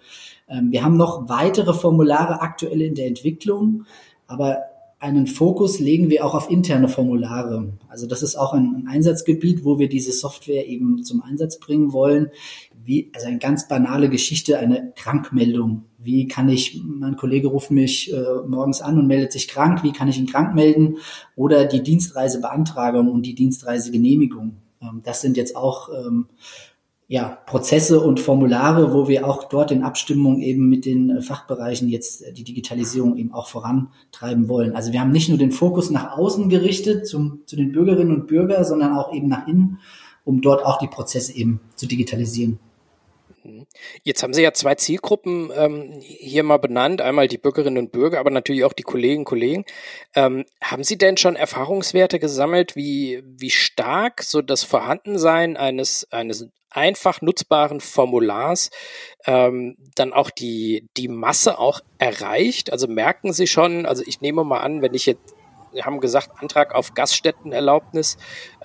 Ähm, 0.49 0.71
wir 0.71 0.83
haben 0.83 0.97
noch 0.97 1.29
weitere 1.29 1.73
Formulare 1.73 2.41
aktuell 2.41 2.81
in 2.81 2.93
der 2.93 3.07
Entwicklung, 3.07 3.85
aber 4.27 4.57
einen 5.05 5.27
Fokus 5.27 5.79
legen 5.79 6.09
wir 6.09 6.25
auch 6.25 6.33
auf 6.33 6.49
interne 6.49 6.87
Formulare. 6.87 7.73
Also 7.87 8.07
das 8.07 8.23
ist 8.23 8.35
auch 8.35 8.53
ein, 8.53 8.75
ein, 8.75 8.87
Einsatzgebiet, 8.87 9.63
wo 9.63 9.77
wir 9.77 9.87
diese 9.87 10.11
Software 10.11 10.67
eben 10.67 11.03
zum 11.03 11.21
Einsatz 11.21 11.59
bringen 11.59 11.93
wollen. 11.93 12.31
Wie, 12.83 13.11
also 13.13 13.27
eine 13.27 13.37
ganz 13.37 13.67
banale 13.67 14.09
Geschichte, 14.09 14.57
eine 14.57 14.93
Krankmeldung. 14.95 15.83
Wie 15.99 16.27
kann 16.27 16.49
ich, 16.49 16.81
mein 16.83 17.15
Kollege 17.17 17.47
ruft 17.47 17.69
mich 17.71 18.11
äh, 18.11 18.23
morgens 18.47 18.81
an 18.81 18.97
und 18.97 19.07
meldet 19.07 19.31
sich 19.31 19.47
krank, 19.47 19.83
wie 19.83 19.91
kann 19.91 20.07
ich 20.07 20.17
ihn 20.17 20.27
krank 20.27 20.55
melden? 20.55 20.97
Oder 21.35 21.65
die 21.65 21.83
Dienstreisebeantragung 21.83 23.09
und 23.09 23.23
die 23.25 23.35
Dienstreisegenehmigung. 23.35 24.57
Ähm, 24.81 25.01
das 25.03 25.21
sind 25.21 25.37
jetzt 25.37 25.55
auch 25.55 25.89
ähm, 25.89 26.27
ja, 27.07 27.37
Prozesse 27.45 27.99
und 27.99 28.19
Formulare, 28.19 28.91
wo 28.91 29.07
wir 29.07 29.27
auch 29.27 29.43
dort 29.43 29.71
in 29.71 29.83
Abstimmung 29.83 30.41
eben 30.41 30.67
mit 30.69 30.85
den 30.85 31.11
äh, 31.11 31.21
Fachbereichen 31.21 31.87
jetzt 31.87 32.23
äh, 32.23 32.33
die 32.33 32.43
Digitalisierung 32.43 33.15
eben 33.17 33.31
auch 33.31 33.47
vorantreiben 33.47 34.49
wollen. 34.49 34.75
Also 34.75 34.91
wir 34.91 35.01
haben 35.01 35.11
nicht 35.11 35.29
nur 35.29 35.37
den 35.37 35.51
Fokus 35.51 35.91
nach 35.91 36.17
außen 36.17 36.49
gerichtet 36.49 37.07
zum, 37.07 37.41
zu 37.45 37.55
den 37.55 37.71
Bürgerinnen 37.71 38.11
und 38.11 38.27
Bürgern, 38.27 38.65
sondern 38.65 38.97
auch 38.97 39.13
eben 39.13 39.27
nach 39.27 39.47
innen, 39.47 39.79
um 40.23 40.41
dort 40.41 40.65
auch 40.65 40.79
die 40.79 40.87
Prozesse 40.87 41.35
eben 41.35 41.59
zu 41.75 41.85
digitalisieren. 41.85 42.59
Mhm. 43.45 43.67
Jetzt 44.03 44.23
haben 44.23 44.33
Sie 44.33 44.41
ja 44.41 44.53
zwei 44.53 44.75
Zielgruppen 44.75 45.51
ähm, 45.55 45.99
hier 46.01 46.43
mal 46.43 46.57
benannt, 46.57 47.01
einmal 47.01 47.27
die 47.27 47.37
Bürgerinnen 47.37 47.77
und 47.77 47.91
Bürger, 47.91 48.19
aber 48.19 48.31
natürlich 48.31 48.63
auch 48.63 48.73
die 48.73 48.83
Kolleginnen 48.83 49.19
und 49.19 49.25
Kollegen. 49.25 49.65
Ähm, 50.15 50.45
haben 50.63 50.83
Sie 50.83 50.97
denn 50.97 51.17
schon 51.17 51.35
Erfahrungswerte 51.35 52.19
gesammelt, 52.19 52.75
wie, 52.75 53.23
wie 53.25 53.51
stark 53.51 54.23
so 54.23 54.41
das 54.41 54.63
Vorhandensein 54.63 55.57
eines, 55.57 56.11
eines 56.11 56.47
einfach 56.71 57.21
nutzbaren 57.21 57.79
Formulars 57.79 58.71
ähm, 59.25 59.77
dann 59.95 60.11
auch 60.11 60.29
die, 60.29 60.87
die 60.97 61.07
Masse 61.07 61.59
auch 61.59 61.81
erreicht? 61.99 62.71
Also 62.71 62.87
merken 62.87 63.31
Sie 63.31 63.47
schon, 63.47 63.85
also 63.85 64.03
ich 64.05 64.21
nehme 64.21 64.43
mal 64.43 64.61
an, 64.61 64.81
wenn 64.81 64.93
ich 64.93 65.05
jetzt, 65.05 65.35
wir 65.71 65.85
haben 65.85 65.99
gesagt, 65.99 66.41
Antrag 66.41 66.73
auf 66.73 66.93
Gaststättenerlaubnis, 66.93 68.17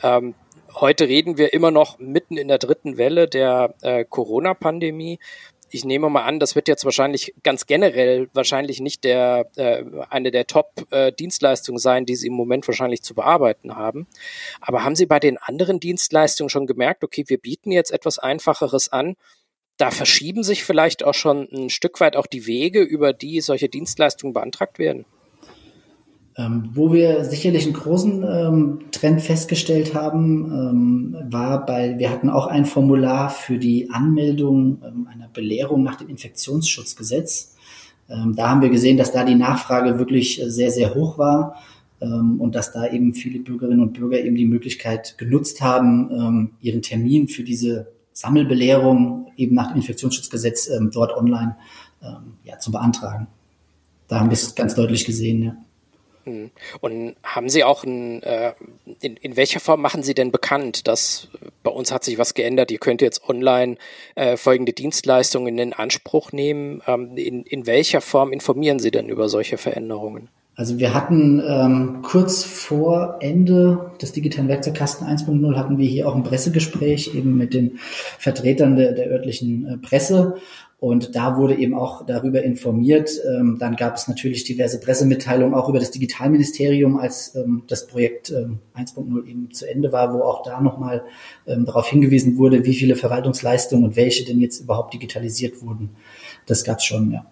ähm, 0.03 0.35
Heute 0.74 1.09
reden 1.09 1.37
wir 1.37 1.52
immer 1.52 1.70
noch 1.70 1.98
mitten 1.98 2.37
in 2.37 2.48
der 2.48 2.59
dritten 2.59 2.96
Welle 2.96 3.26
der 3.28 3.74
äh, 3.83 4.04
Corona-Pandemie. 4.04 5.18
Ich 5.72 5.85
nehme 5.85 6.09
mal 6.11 6.24
an, 6.24 6.40
das 6.40 6.54
wird 6.54 6.68
jetzt 6.68 6.85
wahrscheinlich 6.85 7.35
ganz 7.42 7.66
generell 7.66 8.28
wahrscheinlich 8.35 8.80
nicht 8.80 9.04
der 9.04 9.48
äh, 9.56 9.85
eine 10.09 10.30
der 10.30 10.46
Top-Dienstleistungen 10.46 11.78
äh, 11.78 11.80
sein, 11.80 12.06
die 12.06 12.16
Sie 12.16 12.28
im 12.28 12.35
Moment 12.35 12.66
wahrscheinlich 12.66 13.02
zu 13.02 13.14
bearbeiten 13.14 13.76
haben. 13.76 14.06
Aber 14.61 14.85
haben 14.85 14.96
Sie 14.96 15.06
bei 15.06 15.20
den 15.20 15.38
anderen 15.38 15.80
Dienstleistungen 15.80 16.50
schon 16.50 16.66
gemerkt, 16.66 17.04
okay, 17.04 17.24
wir 17.26 17.38
bieten 17.38 17.72
jetzt 17.72 17.92
etwas 17.92 18.18
Einfacheres 18.18 18.90
an, 18.90 19.16
da 19.76 19.90
verschieben 19.90 20.42
sich 20.42 20.64
vielleicht 20.64 21.04
auch 21.04 21.14
schon 21.14 21.48
ein 21.52 21.70
Stück 21.70 22.00
weit 22.00 22.16
auch 22.16 22.26
die 22.26 22.46
Wege, 22.46 22.83
über 22.83 23.12
die 23.12 23.40
solche 23.40 23.68
Dienstleistungen 23.68 24.35
beantragt 24.35 24.78
werden? 24.78 25.06
Ähm, 26.37 26.71
wo 26.75 26.93
wir 26.93 27.25
sicherlich 27.25 27.64
einen 27.64 27.75
großen 27.75 28.23
ähm, 28.23 28.79
Trend 28.93 29.21
festgestellt 29.21 29.95
haben, 29.95 30.45
ähm, 30.53 31.16
war 31.29 31.66
bei, 31.66 31.99
wir 31.99 32.09
hatten 32.09 32.31
auch 32.31 32.47
ein 32.47 32.66
Formular 32.66 33.31
für 33.31 33.59
die 33.59 33.90
Anmeldung 33.90 34.81
ähm, 34.85 35.09
einer 35.12 35.27
Belehrung 35.29 35.83
nach 35.83 35.97
dem 35.97 36.09
Infektionsschutzgesetz. 36.09 37.57
Ähm, 38.09 38.37
da 38.37 38.49
haben 38.49 38.62
wir 38.62 38.71
gesehen, 38.71 38.97
dass 38.97 39.11
da 39.11 39.25
die 39.25 39.35
Nachfrage 39.35 39.99
wirklich 39.99 40.40
sehr, 40.47 40.71
sehr 40.71 40.95
hoch 40.95 41.19
war 41.19 41.57
ähm, 42.01 42.40
und 42.40 42.55
dass 42.55 42.73
da 42.73 42.87
eben 42.87 43.12
viele 43.12 43.40
Bürgerinnen 43.40 43.83
und 43.83 43.95
Bürger 43.95 44.21
eben 44.21 44.37
die 44.37 44.47
Möglichkeit 44.47 45.19
genutzt 45.19 45.61
haben, 45.61 46.53
ihren 46.61 46.83
Termin 46.83 47.27
für 47.27 47.43
diese 47.43 47.88
Sammelbelehrung 48.12 49.33
eben 49.37 49.57
nach 49.57 49.69
dem 49.69 49.79
Infektionsschutzgesetz 49.79 50.71
dort 50.93 51.16
online 51.16 51.57
ja, 52.45 52.59
zu 52.59 52.71
beantragen. 52.71 53.27
Da 54.09 54.21
haben 54.21 54.31
wir 54.31 54.35
es 54.35 54.55
ganz 54.55 54.75
deutlich 54.75 55.05
gesehen, 55.05 55.43
ja. 55.43 55.57
Hm. 56.24 56.50
Und 56.80 57.16
haben 57.22 57.48
Sie 57.48 57.64
auch 57.64 57.85
ein, 57.85 58.22
äh, 58.22 58.52
in, 59.00 59.16
in 59.16 59.37
welcher 59.37 59.61
Form 59.61 59.80
machen 59.80 60.02
Sie 60.02 60.14
denn 60.14 60.30
bekannt, 60.30 60.87
dass 60.87 61.28
bei 61.62 61.70
uns 61.70 61.92
hat 61.92 62.04
sich 62.04 62.18
was 62.18 62.35
geändert, 62.35 62.70
ihr 62.70 62.78
könnt 62.78 63.02
jetzt 63.02 63.28
online 63.28 63.76
äh, 64.14 64.37
folgende 64.37 64.72
Dienstleistungen 64.72 65.59
in 65.59 65.72
Anspruch 65.72 66.33
nehmen? 66.33 66.83
Ähm, 66.87 67.16
in, 67.16 67.44
in 67.44 67.66
welcher 67.66 68.00
Form 68.00 68.33
informieren 68.33 68.78
Sie 68.78 68.90
denn 68.90 69.09
über 69.09 69.28
solche 69.28 69.59
Veränderungen? 69.59 70.28
Also 70.61 70.78
wir 70.78 70.92
hatten 70.92 71.42
ähm, 71.46 72.02
kurz 72.02 72.44
vor 72.44 73.16
Ende 73.20 73.92
des 74.02 74.12
digitalen 74.12 74.48
Werkzeugkasten 74.48 75.06
1.0 75.06 75.56
hatten 75.56 75.78
wir 75.78 75.88
hier 75.88 76.06
auch 76.06 76.14
ein 76.14 76.22
Pressegespräch 76.22 77.14
eben 77.14 77.38
mit 77.38 77.54
den 77.54 77.78
Vertretern 78.18 78.76
der, 78.76 78.92
der 78.92 79.06
örtlichen 79.11 79.66
äh, 79.66 79.78
Presse 79.78 80.37
und 80.81 81.14
da 81.14 81.37
wurde 81.37 81.57
eben 81.57 81.75
auch 81.75 82.07
darüber 82.07 82.43
informiert. 82.43 83.11
Ähm, 83.29 83.59
dann 83.61 83.77
gab 83.77 83.97
es 83.97 84.09
natürlich 84.09 84.45
diverse 84.45 84.81
Pressemitteilungen 84.81 85.55
auch 85.55 85.69
über 85.69 85.79
das 85.79 85.90
Digitalministerium, 85.90 86.99
als 86.99 87.35
ähm, 87.35 87.64
das 87.69 87.87
Projekt 87.87 88.31
ähm, 88.31 88.61
1.0 88.75 89.27
eben 89.27 89.53
zu 89.53 89.69
Ende 89.69 89.93
war, 89.93 90.14
wo 90.14 90.23
auch 90.23 90.43
da 90.43 90.62
nochmal 90.62 91.05
ähm, 91.47 91.66
darauf 91.66 91.87
hingewiesen 91.87 92.38
wurde, 92.38 92.64
wie 92.64 92.75
viele 92.75 92.97
Verwaltungsleistungen 92.97 93.85
und 93.85 93.97
welche 93.97 94.25
denn 94.25 94.40
jetzt 94.40 94.61
überhaupt 94.61 94.95
digitalisiert 94.95 95.61
wurden. 95.61 95.90
Das 96.47 96.64
gab 96.64 96.79
es 96.79 96.85
schon, 96.85 97.12
ja. 97.12 97.27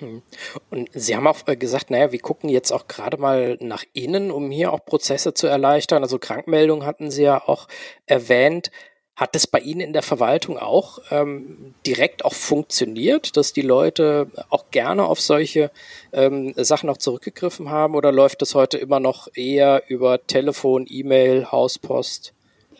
Hm. 0.00 0.22
Und 0.70 0.88
Sie 0.92 1.14
haben 1.14 1.28
auch 1.28 1.46
äh, 1.46 1.56
gesagt, 1.56 1.90
naja, 1.90 2.10
wir 2.10 2.18
gucken 2.18 2.48
jetzt 2.48 2.72
auch 2.72 2.88
gerade 2.88 3.18
mal 3.18 3.58
nach 3.60 3.84
innen, 3.92 4.32
um 4.32 4.50
hier 4.50 4.72
auch 4.72 4.84
Prozesse 4.84 5.34
zu 5.34 5.46
erleichtern. 5.46 6.02
Also 6.02 6.18
Krankmeldungen 6.18 6.84
hatten 6.84 7.12
Sie 7.12 7.22
ja 7.22 7.40
auch 7.46 7.68
erwähnt. 8.06 8.72
Hat 9.20 9.34
das 9.34 9.46
bei 9.46 9.58
Ihnen 9.58 9.82
in 9.82 9.92
der 9.92 10.00
Verwaltung 10.00 10.56
auch 10.56 10.98
ähm, 11.10 11.74
direkt 11.86 12.24
auch 12.24 12.32
funktioniert, 12.32 13.36
dass 13.36 13.52
die 13.52 13.60
Leute 13.60 14.28
auch 14.48 14.70
gerne 14.70 15.04
auf 15.04 15.20
solche 15.20 15.70
ähm, 16.14 16.54
Sachen 16.56 16.88
auch 16.88 16.96
zurückgegriffen 16.96 17.68
haben 17.68 17.96
oder 17.96 18.12
läuft 18.12 18.40
das 18.40 18.54
heute 18.54 18.78
immer 18.78 18.98
noch 18.98 19.28
eher 19.34 19.82
über 19.88 20.26
Telefon, 20.26 20.86
E-Mail, 20.88 21.52
Hauspost? 21.52 22.32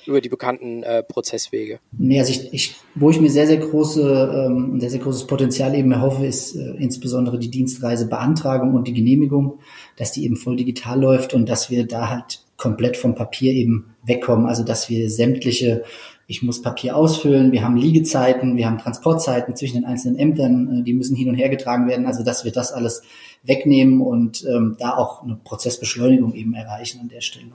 über 0.07 0.23
die 0.23 0.31
bekannten 0.31 0.83
äh, 0.83 1.03
Prozesswege? 1.03 1.79
Nee, 1.93 2.19
also 2.19 2.33
ich, 2.33 2.55
ich, 2.55 2.77
wo 2.95 3.11
ich 3.11 3.21
mir 3.21 3.29
sehr, 3.29 3.47
sehr 3.47 3.59
große, 3.59 4.47
ähm, 4.47 4.81
sehr, 4.81 4.89
sehr 4.89 5.01
großes 5.01 5.27
Potenzial 5.27 5.75
eben 5.75 5.93
erhoffe, 5.93 6.25
ist 6.25 6.57
äh, 6.57 6.71
insbesondere 6.79 7.39
die 7.39 7.51
Dienstreisebeantragung 7.51 8.73
und 8.73 8.89
die 8.89 8.95
Genehmigung, 8.95 9.59
dass 9.99 10.13
die 10.13 10.25
eben 10.25 10.37
voll 10.37 10.57
digital 10.57 10.99
läuft 10.99 11.35
und 11.35 11.51
dass 11.51 11.69
wir 11.69 11.87
da 11.87 12.09
halt 12.09 12.41
komplett 12.57 12.97
vom 12.97 13.15
Papier 13.15 13.53
eben 13.53 13.95
wegkommen. 14.05 14.47
Also 14.47 14.65
dass 14.65 14.89
wir 14.89 15.11
sämtliche 15.11 15.85
ich 16.31 16.45
muss 16.45 16.63
Papier 16.63 16.95
ausfüllen, 16.95 17.51
wir 17.51 17.65
haben 17.65 17.77
Liegezeiten, 17.77 18.57
wir 18.57 18.67
haben 18.67 18.79
Transportzeiten 18.79 19.57
zwischen 19.57 19.79
den 19.79 19.85
einzelnen 19.85 20.17
Ämtern, 20.17 20.79
äh, 20.79 20.83
die 20.85 20.95
müssen 20.95 21.17
hin 21.17 21.29
und 21.29 21.35
her 21.35 21.49
getragen 21.49 21.89
werden, 21.89 22.07
also 22.07 22.23
dass 22.23 22.45
wir 22.45 22.53
das 22.53 22.73
alles 22.73 23.03
wegnehmen 23.43 24.01
und 24.01 24.45
ähm, 24.45 24.77
da 24.79 24.97
auch 24.97 25.25
eine 25.25 25.35
Prozessbeschleunigung 25.35 26.33
eben 26.35 26.55
erreichen 26.55 27.01
an 27.01 27.09
der 27.09 27.21
Stelle. 27.21 27.51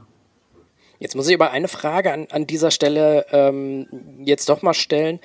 Jetzt 0.99 1.15
muss 1.15 1.29
ich 1.29 1.35
aber 1.35 1.51
eine 1.51 1.69
Frage 1.69 2.11
an, 2.11 2.27
an 2.31 2.47
dieser 2.47 2.69
Stelle 2.69 3.25
ähm, 3.31 3.87
jetzt 4.25 4.49
doch 4.49 4.61
mal 4.61 4.73
stellen. 4.73 5.21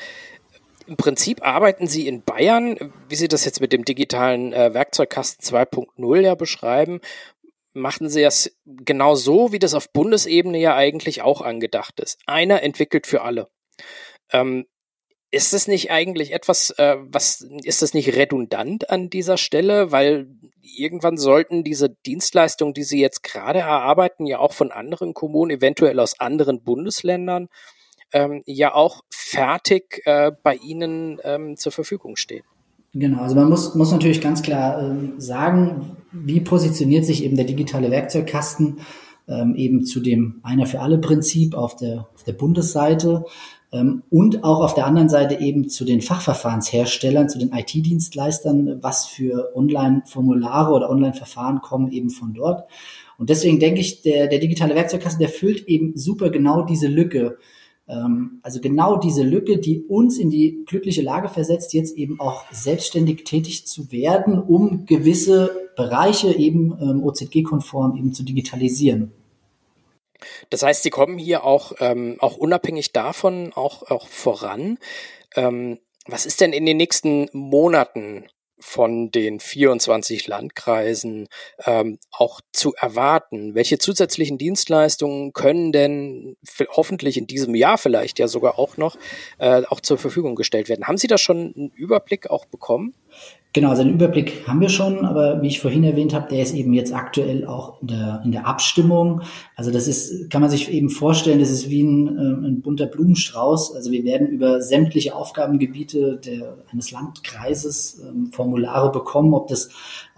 Im 0.86 0.96
Prinzip 0.96 1.44
arbeiten 1.44 1.88
Sie 1.88 2.06
in 2.06 2.22
Bayern, 2.22 2.92
wie 3.08 3.16
Sie 3.16 3.28
das 3.28 3.44
jetzt 3.44 3.60
mit 3.60 3.72
dem 3.72 3.84
digitalen 3.84 4.52
äh, 4.52 4.74
Werkzeugkasten 4.74 5.44
2.0 5.56 6.20
ja 6.20 6.36
beschreiben, 6.36 7.00
machen 7.72 8.08
sie 8.08 8.22
es 8.22 8.56
genau 8.64 9.14
so, 9.14 9.52
wie 9.52 9.58
das 9.58 9.74
auf 9.74 9.92
Bundesebene 9.92 10.58
ja 10.58 10.74
eigentlich 10.74 11.22
auch 11.22 11.40
angedacht 11.40 12.00
ist. 12.00 12.18
Einer 12.26 12.62
entwickelt 12.62 13.06
für 13.06 13.22
alle. 13.22 13.48
Ähm, 14.32 14.66
ist 15.32 15.54
es 15.54 15.68
nicht 15.68 15.90
eigentlich 15.90 16.32
etwas, 16.32 16.70
äh, 16.70 16.96
was 17.00 17.46
ist 17.62 17.82
das 17.82 17.94
nicht 17.94 18.16
redundant 18.16 18.90
an 18.90 19.10
dieser 19.10 19.36
Stelle? 19.36 19.92
Weil 19.92 20.28
irgendwann 20.60 21.16
sollten 21.16 21.62
diese 21.62 21.90
Dienstleistungen, 21.90 22.74
die 22.74 22.82
Sie 22.82 23.00
jetzt 23.00 23.22
gerade 23.22 23.60
erarbeiten, 23.60 24.26
ja 24.26 24.40
auch 24.40 24.52
von 24.52 24.72
anderen 24.72 25.14
Kommunen, 25.14 25.52
eventuell 25.52 26.00
aus 26.00 26.18
anderen 26.18 26.62
Bundesländern, 26.62 27.48
ähm, 28.12 28.42
ja 28.44 28.74
auch 28.74 29.02
fertig 29.10 30.02
äh, 30.04 30.32
bei 30.42 30.56
Ihnen 30.56 31.20
ähm, 31.22 31.56
zur 31.56 31.70
Verfügung 31.70 32.16
stehen. 32.16 32.44
Genau, 32.92 33.22
also 33.22 33.36
man 33.36 33.48
muss, 33.48 33.76
muss 33.76 33.92
natürlich 33.92 34.20
ganz 34.20 34.42
klar 34.42 34.82
ähm, 34.82 35.14
sagen, 35.20 35.96
wie 36.12 36.40
positioniert 36.40 37.04
sich 37.04 37.24
eben 37.24 37.36
der 37.36 37.44
digitale 37.44 37.90
Werkzeugkasten 37.90 38.78
ähm, 39.28 39.54
eben 39.54 39.84
zu 39.84 40.00
dem 40.00 40.40
Einer 40.42 40.66
für 40.66 40.80
alle 40.80 40.98
Prinzip 40.98 41.54
auf 41.54 41.76
der, 41.76 42.08
auf 42.14 42.24
der 42.24 42.32
Bundesseite 42.32 43.24
ähm, 43.72 44.02
und 44.10 44.42
auch 44.42 44.60
auf 44.60 44.74
der 44.74 44.86
anderen 44.86 45.08
Seite 45.08 45.40
eben 45.40 45.68
zu 45.68 45.84
den 45.84 46.00
Fachverfahrensherstellern, 46.00 47.28
zu 47.28 47.38
den 47.38 47.52
IT-Dienstleistern, 47.52 48.82
was 48.82 49.06
für 49.06 49.52
Online-Formulare 49.54 50.72
oder 50.72 50.90
Online-Verfahren 50.90 51.60
kommen 51.60 51.92
eben 51.92 52.10
von 52.10 52.34
dort. 52.34 52.68
Und 53.18 53.30
deswegen 53.30 53.60
denke 53.60 53.80
ich, 53.80 54.02
der, 54.02 54.26
der 54.26 54.38
digitale 54.38 54.74
Werkzeugkasten, 54.74 55.20
der 55.20 55.28
füllt 55.28 55.68
eben 55.68 55.96
super 55.96 56.30
genau 56.30 56.62
diese 56.62 56.88
Lücke. 56.88 57.38
Ähm, 57.90 58.40
also 58.42 58.60
genau 58.60 58.96
diese 58.96 59.22
Lücke, 59.22 59.58
die 59.58 59.82
uns 59.82 60.18
in 60.18 60.30
die 60.30 60.62
glückliche 60.66 61.02
Lage 61.02 61.28
versetzt, 61.28 61.74
jetzt 61.74 61.96
eben 61.96 62.20
auch 62.20 62.44
selbstständig 62.52 63.24
tätig 63.24 63.66
zu 63.66 63.90
werden, 63.90 64.38
um 64.40 64.86
gewisse 64.86 65.70
Bereiche 65.76 66.32
eben 66.32 66.78
ähm, 66.80 67.02
OZG-konform 67.02 67.96
eben 67.96 68.12
zu 68.12 68.22
digitalisieren. 68.22 69.12
Das 70.50 70.62
heißt, 70.62 70.82
Sie 70.82 70.90
kommen 70.90 71.18
hier 71.18 71.44
auch, 71.44 71.72
ähm, 71.80 72.16
auch 72.20 72.36
unabhängig 72.36 72.92
davon 72.92 73.52
auch, 73.54 73.90
auch 73.90 74.06
voran. 74.06 74.78
Ähm, 75.34 75.78
was 76.06 76.26
ist 76.26 76.40
denn 76.40 76.52
in 76.52 76.66
den 76.66 76.76
nächsten 76.76 77.28
Monaten 77.32 78.24
von 78.60 79.10
den 79.10 79.40
24 79.40 80.26
Landkreisen 80.26 81.28
ähm, 81.64 81.98
auch 82.10 82.40
zu 82.52 82.74
erwarten? 82.74 83.54
Welche 83.54 83.78
zusätzlichen 83.78 84.38
Dienstleistungen 84.38 85.32
können 85.32 85.72
denn 85.72 86.36
hoffentlich 86.70 87.16
in 87.16 87.26
diesem 87.26 87.54
Jahr 87.54 87.78
vielleicht 87.78 88.18
ja 88.18 88.28
sogar 88.28 88.58
auch 88.58 88.76
noch 88.76 88.96
äh, 89.38 89.62
auch 89.68 89.80
zur 89.80 89.98
Verfügung 89.98 90.36
gestellt 90.36 90.68
werden? 90.68 90.86
Haben 90.86 90.98
Sie 90.98 91.08
da 91.08 91.18
schon 91.18 91.54
einen 91.56 91.70
Überblick 91.70 92.30
auch 92.30 92.44
bekommen? 92.44 92.94
Genau, 93.52 93.70
also 93.70 93.82
einen 93.82 93.94
Überblick 93.94 94.46
haben 94.46 94.60
wir 94.60 94.68
schon, 94.68 95.04
aber 95.04 95.42
wie 95.42 95.48
ich 95.48 95.58
vorhin 95.58 95.82
erwähnt 95.82 96.14
habe, 96.14 96.28
der 96.28 96.40
ist 96.40 96.54
eben 96.54 96.72
jetzt 96.72 96.94
aktuell 96.94 97.44
auch 97.44 97.82
in 97.82 97.88
der, 97.88 98.22
in 98.24 98.30
der 98.30 98.46
Abstimmung. 98.46 99.22
Also 99.56 99.72
das 99.72 99.88
ist, 99.88 100.30
kann 100.30 100.40
man 100.40 100.50
sich 100.50 100.70
eben 100.70 100.88
vorstellen, 100.88 101.40
das 101.40 101.50
ist 101.50 101.68
wie 101.68 101.82
ein, 101.82 102.16
äh, 102.16 102.46
ein 102.46 102.60
bunter 102.60 102.86
Blumenstrauß. 102.86 103.74
Also 103.74 103.90
wir 103.90 104.04
werden 104.04 104.28
über 104.28 104.60
sämtliche 104.60 105.16
Aufgabengebiete 105.16 106.20
der, 106.24 106.58
eines 106.70 106.92
Landkreises 106.92 108.00
ähm, 108.08 108.30
Formulare 108.30 108.92
bekommen, 108.92 109.34
ob 109.34 109.48
das 109.48 109.70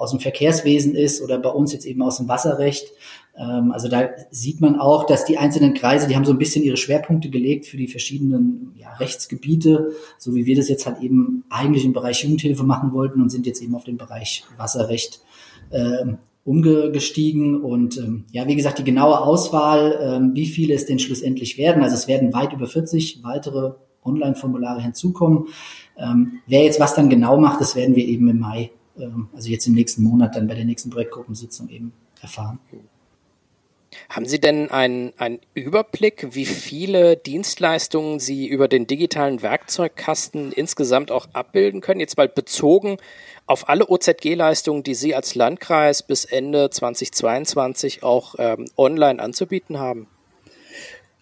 aus 0.03 0.11
dem 0.11 0.21
Verkehrswesen 0.21 0.95
ist 0.97 1.23
oder 1.23 1.38
bei 1.38 1.49
uns 1.49 1.73
jetzt 1.73 1.87
eben 1.87 2.03
aus 2.03 2.17
dem 2.17 2.29
Wasserrecht. 2.29 2.93
Ähm, 3.38 3.71
also 3.71 3.88
da 3.88 4.11
sieht 4.31 4.61
man 4.61 4.79
auch, 4.79 5.07
dass 5.07 5.25
die 5.25 5.38
einzelnen 5.38 5.75
Kreise, 5.75 6.09
die 6.09 6.17
haben 6.17 6.25
so 6.25 6.33
ein 6.33 6.38
bisschen 6.38 6.65
ihre 6.65 6.77
Schwerpunkte 6.77 7.31
gelegt 7.31 7.67
für 7.67 7.77
die 7.77 7.87
verschiedenen 7.87 8.75
ja, 8.77 8.93
Rechtsgebiete, 8.95 9.93
so 10.19 10.35
wie 10.35 10.45
wir 10.45 10.57
das 10.57 10.69
jetzt 10.69 10.87
halt 10.87 11.01
eben 11.01 11.45
eigentlich 11.51 11.85
im 11.85 11.93
Bereich 11.93 12.25
Jugendhilfe 12.25 12.65
machen 12.65 12.93
wollten 12.93 13.23
und 13.23 13.31
sind 13.31 13.47
jetzt 13.47 13.62
eben 13.62 13.77
auf 13.77 13.85
den 13.85 13.97
Bereich 13.97 14.45
Wasserrecht 14.57 15.21
äh, 15.71 16.05
umgestiegen. 16.45 17.62
Und 17.62 17.97
ähm, 17.99 18.25
ja, 18.33 18.49
wie 18.49 18.57
gesagt, 18.57 18.81
die 18.81 18.85
genaue 18.85 19.21
Auswahl, 19.21 19.99
ähm, 20.03 20.35
wie 20.35 20.47
viele 20.47 20.75
es 20.75 20.87
denn 20.87 20.99
schlussendlich 20.99 21.59
werden, 21.59 21.85
also 21.85 21.95
es 21.95 22.09
werden 22.09 22.33
weit 22.33 22.53
über 22.53 22.67
40 22.67 23.23
weitere 23.23 23.75
Online-Formulare 24.05 24.83
hinzukommen. 24.83 25.47
Ähm, 25.97 26.41
wer 26.49 26.65
jetzt 26.65 26.81
was 26.81 26.97
dann 26.97 27.09
genau 27.09 27.38
macht, 27.38 27.61
das 27.61 27.77
werden 27.77 27.95
wir 27.95 28.05
eben 28.05 28.29
im 28.29 28.41
Mai, 28.41 28.71
also 29.33 29.49
jetzt 29.49 29.67
im 29.67 29.75
nächsten 29.75 30.03
Monat 30.03 30.37
dann 30.37 30.47
bei 30.47 30.55
der 30.55 30.65
nächsten 30.65 30.91
Projektgruppensitzung 30.91 31.69
eben 31.69 31.93
erfahren. 32.21 32.59
Haben 34.09 34.27
Sie 34.27 34.41
denn 34.41 34.71
einen, 34.71 35.13
einen 35.19 35.41
Überblick, 35.55 36.35
wie 36.35 36.47
viele 36.47 37.17
Dienstleistungen 37.17 38.21
Sie 38.21 38.47
über 38.47 38.69
den 38.69 38.87
digitalen 38.87 39.43
Werkzeugkasten 39.43 40.53
insgesamt 40.53 41.11
auch 41.11 41.27
abbilden 41.33 41.81
können? 41.81 42.01
Jetzt 42.01 42.17
mal 42.17 42.29
bezogen 42.29 42.97
auf 43.47 43.69
alle 43.69 43.89
OZG-Leistungen, 43.89 44.83
die 44.83 44.95
Sie 44.95 45.15
als 45.15 45.35
Landkreis 45.35 46.03
bis 46.03 46.25
Ende 46.25 46.71
2022 46.71 48.03
auch 48.03 48.35
ähm, 48.39 48.67
online 48.77 49.23
anzubieten 49.23 49.79
haben? 49.79 50.07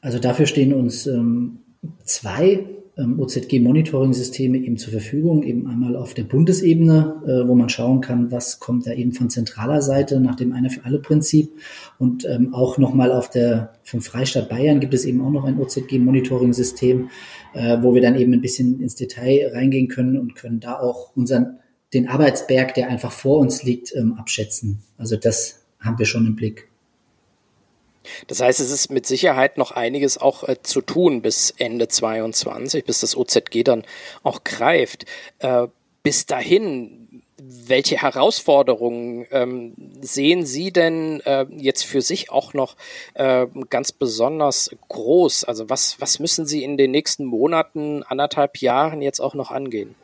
Also 0.00 0.18
dafür 0.18 0.46
stehen 0.46 0.72
uns 0.72 1.06
ähm, 1.06 1.60
zwei 2.04 2.66
ähm, 2.98 3.18
OZG-Monitoring-Systeme 3.20 4.58
eben 4.58 4.76
zur 4.76 4.92
Verfügung, 4.92 5.42
eben 5.42 5.66
einmal 5.66 5.96
auf 5.96 6.14
der 6.14 6.24
Bundesebene, 6.24 7.22
äh, 7.24 7.48
wo 7.48 7.54
man 7.54 7.68
schauen 7.68 8.00
kann, 8.00 8.30
was 8.30 8.60
kommt 8.60 8.86
da 8.86 8.92
eben 8.92 9.12
von 9.12 9.30
zentraler 9.30 9.80
Seite 9.80 10.20
nach 10.20 10.34
dem 10.34 10.52
Einer 10.52 10.70
für 10.70 10.84
alle 10.84 10.98
Prinzip 10.98 11.50
und 11.98 12.24
ähm, 12.26 12.52
auch 12.52 12.78
nochmal 12.78 13.12
auf 13.12 13.30
der 13.30 13.72
vom 13.82 14.00
Freistaat 14.00 14.48
Bayern 14.48 14.80
gibt 14.80 14.94
es 14.94 15.04
eben 15.04 15.20
auch 15.20 15.30
noch 15.30 15.44
ein 15.44 15.58
OZG-Monitoring-System, 15.58 17.10
äh, 17.54 17.78
wo 17.80 17.94
wir 17.94 18.02
dann 18.02 18.18
eben 18.18 18.32
ein 18.32 18.40
bisschen 18.40 18.80
ins 18.80 18.96
Detail 18.96 19.50
reingehen 19.54 19.88
können 19.88 20.18
und 20.18 20.34
können 20.34 20.60
da 20.60 20.78
auch 20.78 21.16
unseren 21.16 21.58
den 21.92 22.08
Arbeitsberg, 22.08 22.74
der 22.74 22.88
einfach 22.88 23.10
vor 23.10 23.40
uns 23.40 23.64
liegt, 23.64 23.94
ähm, 23.96 24.14
abschätzen. 24.14 24.82
Also 24.96 25.16
das 25.16 25.66
haben 25.80 25.98
wir 25.98 26.06
schon 26.06 26.26
im 26.26 26.36
Blick. 26.36 26.69
Das 28.26 28.40
heißt, 28.40 28.60
es 28.60 28.70
ist 28.70 28.90
mit 28.90 29.06
Sicherheit 29.06 29.58
noch 29.58 29.72
einiges 29.72 30.18
auch 30.18 30.48
äh, 30.48 30.56
zu 30.62 30.80
tun 30.80 31.22
bis 31.22 31.52
Ende 31.56 31.88
22, 31.88 32.84
bis 32.84 33.00
das 33.00 33.16
OZG 33.16 33.62
dann 33.64 33.84
auch 34.22 34.44
greift. 34.44 35.04
Äh, 35.38 35.68
bis 36.02 36.26
dahin, 36.26 37.22
welche 37.42 37.96
Herausforderungen 38.00 39.26
ähm, 39.30 39.74
sehen 40.00 40.44
Sie 40.44 40.72
denn 40.72 41.20
äh, 41.20 41.46
jetzt 41.56 41.84
für 41.84 42.02
sich 42.02 42.30
auch 42.30 42.54
noch 42.54 42.76
äh, 43.14 43.46
ganz 43.68 43.92
besonders 43.92 44.70
groß? 44.88 45.44
Also 45.44 45.68
was, 45.68 46.00
was 46.00 46.18
müssen 46.18 46.46
Sie 46.46 46.62
in 46.62 46.76
den 46.76 46.90
nächsten 46.90 47.24
Monaten, 47.24 48.02
anderthalb 48.02 48.58
Jahren 48.58 49.02
jetzt 49.02 49.20
auch 49.20 49.34
noch 49.34 49.50
angehen? 49.50 49.94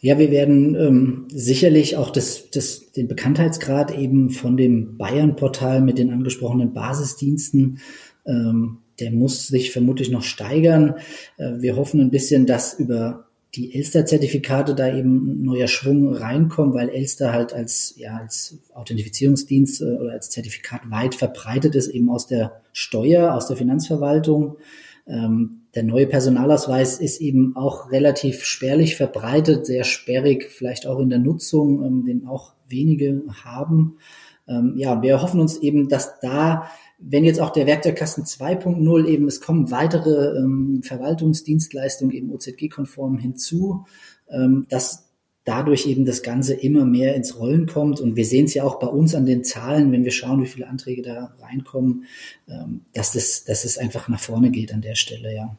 Ja, 0.00 0.18
wir 0.18 0.30
werden 0.30 0.76
ähm, 0.76 1.26
sicherlich 1.28 1.96
auch 1.96 2.10
das, 2.10 2.50
das, 2.50 2.92
den 2.92 3.08
Bekanntheitsgrad 3.08 3.96
eben 3.96 4.30
von 4.30 4.56
dem 4.56 4.96
Bayern-Portal 4.96 5.80
mit 5.80 5.98
den 5.98 6.10
angesprochenen 6.10 6.72
Basisdiensten, 6.72 7.80
ähm, 8.24 8.78
der 9.00 9.10
muss 9.10 9.48
sich 9.48 9.72
vermutlich 9.72 10.10
noch 10.10 10.22
steigern. 10.22 10.94
Äh, 11.36 11.60
wir 11.60 11.76
hoffen 11.76 12.00
ein 12.00 12.10
bisschen, 12.10 12.46
dass 12.46 12.74
über 12.74 13.26
die 13.54 13.74
Elster-Zertifikate 13.74 14.74
da 14.74 14.94
eben 14.94 15.42
neuer 15.42 15.68
Schwung 15.68 16.14
reinkommt, 16.14 16.74
weil 16.74 16.90
Elster 16.90 17.32
halt 17.32 17.52
als, 17.52 17.94
ja, 17.96 18.18
als 18.18 18.58
Authentifizierungsdienst 18.74 19.80
äh, 19.80 19.84
oder 19.84 20.12
als 20.12 20.30
Zertifikat 20.30 20.90
weit 20.90 21.14
verbreitet 21.14 21.74
ist, 21.74 21.88
eben 21.88 22.10
aus 22.10 22.26
der 22.26 22.60
Steuer, 22.72 23.34
aus 23.34 23.48
der 23.48 23.56
Finanzverwaltung. 23.56 24.58
Ähm, 25.06 25.57
der 25.74 25.82
neue 25.82 26.06
Personalausweis 26.06 26.98
ist 26.98 27.20
eben 27.20 27.54
auch 27.56 27.90
relativ 27.90 28.44
spärlich 28.44 28.96
verbreitet, 28.96 29.66
sehr 29.66 29.84
sperrig, 29.84 30.50
vielleicht 30.50 30.86
auch 30.86 30.98
in 30.98 31.10
der 31.10 31.18
Nutzung, 31.18 31.84
ähm, 31.84 32.04
den 32.04 32.26
auch 32.26 32.54
wenige 32.68 33.22
haben. 33.44 33.98
Ähm, 34.46 34.74
ja, 34.76 35.02
wir 35.02 35.20
hoffen 35.20 35.40
uns 35.40 35.58
eben, 35.58 35.88
dass 35.88 36.20
da, 36.20 36.70
wenn 36.98 37.24
jetzt 37.24 37.40
auch 37.40 37.50
der 37.50 37.66
Werkzeugkasten 37.66 38.24
2.0 38.24 39.06
eben, 39.06 39.28
es 39.28 39.40
kommen 39.40 39.70
weitere 39.70 40.38
ähm, 40.38 40.80
Verwaltungsdienstleistungen 40.82 42.14
eben 42.14 42.32
OZG-konform 42.32 43.18
hinzu, 43.18 43.84
ähm, 44.30 44.66
dass 44.70 45.07
dadurch 45.48 45.86
eben 45.86 46.04
das 46.04 46.22
Ganze 46.22 46.52
immer 46.52 46.84
mehr 46.84 47.14
ins 47.14 47.38
Rollen 47.38 47.66
kommt. 47.66 48.00
Und 48.00 48.16
wir 48.16 48.26
sehen 48.26 48.44
es 48.44 48.54
ja 48.54 48.64
auch 48.64 48.78
bei 48.78 48.86
uns 48.86 49.14
an 49.14 49.24
den 49.24 49.44
Zahlen, 49.44 49.90
wenn 49.92 50.04
wir 50.04 50.12
schauen, 50.12 50.42
wie 50.42 50.46
viele 50.46 50.68
Anträge 50.68 51.00
da 51.00 51.34
reinkommen, 51.40 52.04
ähm, 52.48 52.82
dass, 52.92 53.12
das, 53.12 53.44
dass 53.44 53.64
es 53.64 53.78
einfach 53.78 54.08
nach 54.08 54.20
vorne 54.20 54.50
geht 54.50 54.74
an 54.74 54.82
der 54.82 54.94
Stelle, 54.94 55.34
ja. 55.34 55.56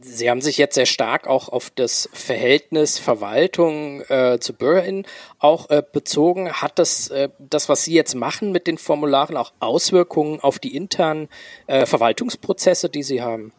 Sie 0.00 0.28
haben 0.28 0.42
sich 0.42 0.58
jetzt 0.58 0.74
sehr 0.74 0.84
stark 0.84 1.26
auch 1.26 1.48
auf 1.48 1.70
das 1.70 2.10
Verhältnis 2.12 2.98
Verwaltung 2.98 4.02
äh, 4.02 4.38
zu 4.40 4.52
BürgerInnen 4.52 5.06
auch 5.38 5.70
äh, 5.70 5.82
bezogen. 5.90 6.52
Hat 6.52 6.78
das, 6.78 7.08
äh, 7.08 7.30
das, 7.38 7.70
was 7.70 7.84
Sie 7.84 7.94
jetzt 7.94 8.14
machen 8.14 8.52
mit 8.52 8.66
den 8.66 8.76
Formularen, 8.76 9.38
auch 9.38 9.54
Auswirkungen 9.58 10.40
auf 10.40 10.58
die 10.58 10.76
internen 10.76 11.28
äh, 11.66 11.86
Verwaltungsprozesse, 11.86 12.90
die 12.90 13.04
Sie 13.04 13.22
haben? 13.22 13.52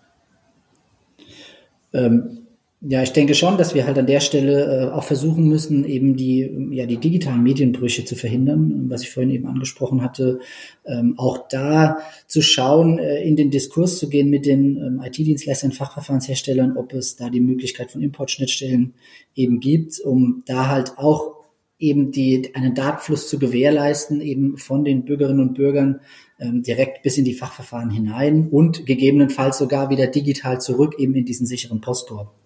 Ähm, 1.92 2.46
ja, 2.86 3.02
ich 3.02 3.14
denke 3.14 3.34
schon, 3.34 3.58
dass 3.58 3.74
wir 3.74 3.86
halt 3.86 3.98
an 3.98 4.08
der 4.08 4.20
Stelle 4.20 4.90
äh, 4.90 4.92
auch 4.92 5.06
versuchen 5.06 5.48
müssen, 5.48 5.86
eben 5.86 6.18
die, 6.18 6.52
ja, 6.72 6.86
die 6.86 6.98
digitalen 6.98 7.42
Medienbrüche 7.42 8.04
zu 8.04 8.18
verhindern, 8.18 8.90
was 8.90 9.04
ich 9.04 9.10
vorhin 9.10 9.32
eben 9.32 9.48
angesprochen 9.48 10.02
hatte. 10.02 10.40
Ähm, 10.86 11.14
auch 11.18 11.48
da 11.48 12.00
zu 12.28 12.42
schauen, 12.42 13.00
äh, 13.00 13.24
in 13.24 13.38
den 13.38 13.52
Diskurs 13.52 14.00
zu 14.00 14.10
gehen 14.10 14.30
mit 14.30 14.46
den 14.46 14.76
ähm, 14.76 15.02
IT-Dienstleistern, 15.02 15.72
Fachverfahrensherstellern, 15.72 16.76
ob 16.76 16.92
es 16.92 17.16
da 17.16 17.30
die 17.30 17.40
Möglichkeit 17.40 17.90
von 17.90 18.02
Importschnittstellen 18.02 18.96
eben 19.34 19.62
gibt, 19.62 20.02
um 20.02 20.44
da 20.46 20.68
halt 20.68 20.98
auch 20.98 21.36
eben 21.80 22.12
die, 22.12 22.54
einen 22.54 22.76
Datenfluss 22.76 23.30
zu 23.30 23.40
gewährleisten, 23.40 24.20
eben 24.20 24.58
von 24.58 24.84
den 24.84 25.06
Bürgerinnen 25.06 25.40
und 25.40 25.54
Bürgern 25.54 26.02
ähm, 26.38 26.64
direkt 26.64 27.02
bis 27.04 27.18
in 27.18 27.24
die 27.24 27.34
Fachverfahren 27.34 27.92
hinein 27.92 28.50
und 28.50 28.86
gegebenenfalls 28.86 29.58
sogar 29.58 29.90
wieder 29.90 30.08
digital 30.08 30.60
zurück 30.60 30.96
eben 30.98 31.16
in 31.16 31.24
diesen 31.24 31.48
sicheren 31.48 31.80
Postkorb. 31.80 32.43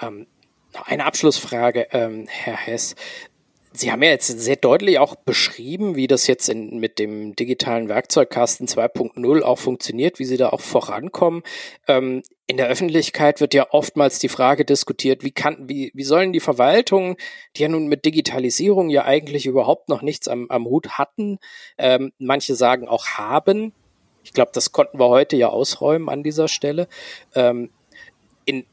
Ähm, 0.00 0.26
eine 0.84 1.04
Abschlussfrage, 1.04 1.88
ähm, 1.92 2.26
Herr 2.28 2.56
Hess. 2.56 2.94
Sie 3.72 3.92
haben 3.92 4.02
ja 4.02 4.10
jetzt 4.10 4.26
sehr 4.26 4.56
deutlich 4.56 4.98
auch 4.98 5.14
beschrieben, 5.14 5.94
wie 5.94 6.08
das 6.08 6.26
jetzt 6.26 6.48
in, 6.48 6.80
mit 6.80 6.98
dem 6.98 7.36
digitalen 7.36 7.88
Werkzeugkasten 7.88 8.66
2.0 8.66 9.42
auch 9.42 9.58
funktioniert, 9.58 10.18
wie 10.18 10.24
Sie 10.24 10.36
da 10.36 10.48
auch 10.48 10.60
vorankommen. 10.60 11.42
Ähm, 11.86 12.22
in 12.48 12.56
der 12.56 12.66
Öffentlichkeit 12.66 13.40
wird 13.40 13.54
ja 13.54 13.68
oftmals 13.70 14.18
die 14.18 14.28
Frage 14.28 14.64
diskutiert, 14.64 15.22
wie 15.22 15.30
kann, 15.30 15.68
wie, 15.68 15.92
wie 15.94 16.02
sollen 16.02 16.32
die 16.32 16.40
Verwaltungen, 16.40 17.14
die 17.54 17.62
ja 17.62 17.68
nun 17.68 17.86
mit 17.86 18.04
Digitalisierung 18.04 18.90
ja 18.90 19.04
eigentlich 19.04 19.46
überhaupt 19.46 19.88
noch 19.88 20.02
nichts 20.02 20.26
am, 20.26 20.46
am 20.50 20.64
Hut 20.64 20.98
hatten, 20.98 21.38
ähm, 21.78 22.12
manche 22.18 22.56
sagen 22.56 22.88
auch 22.88 23.06
haben. 23.06 23.72
Ich 24.24 24.32
glaube, 24.32 24.50
das 24.52 24.72
konnten 24.72 24.98
wir 24.98 25.08
heute 25.08 25.36
ja 25.36 25.48
ausräumen 25.48 26.08
an 26.08 26.24
dieser 26.24 26.48
Stelle. 26.48 26.88
Ähm, 27.36 27.70
in, 28.46 28.66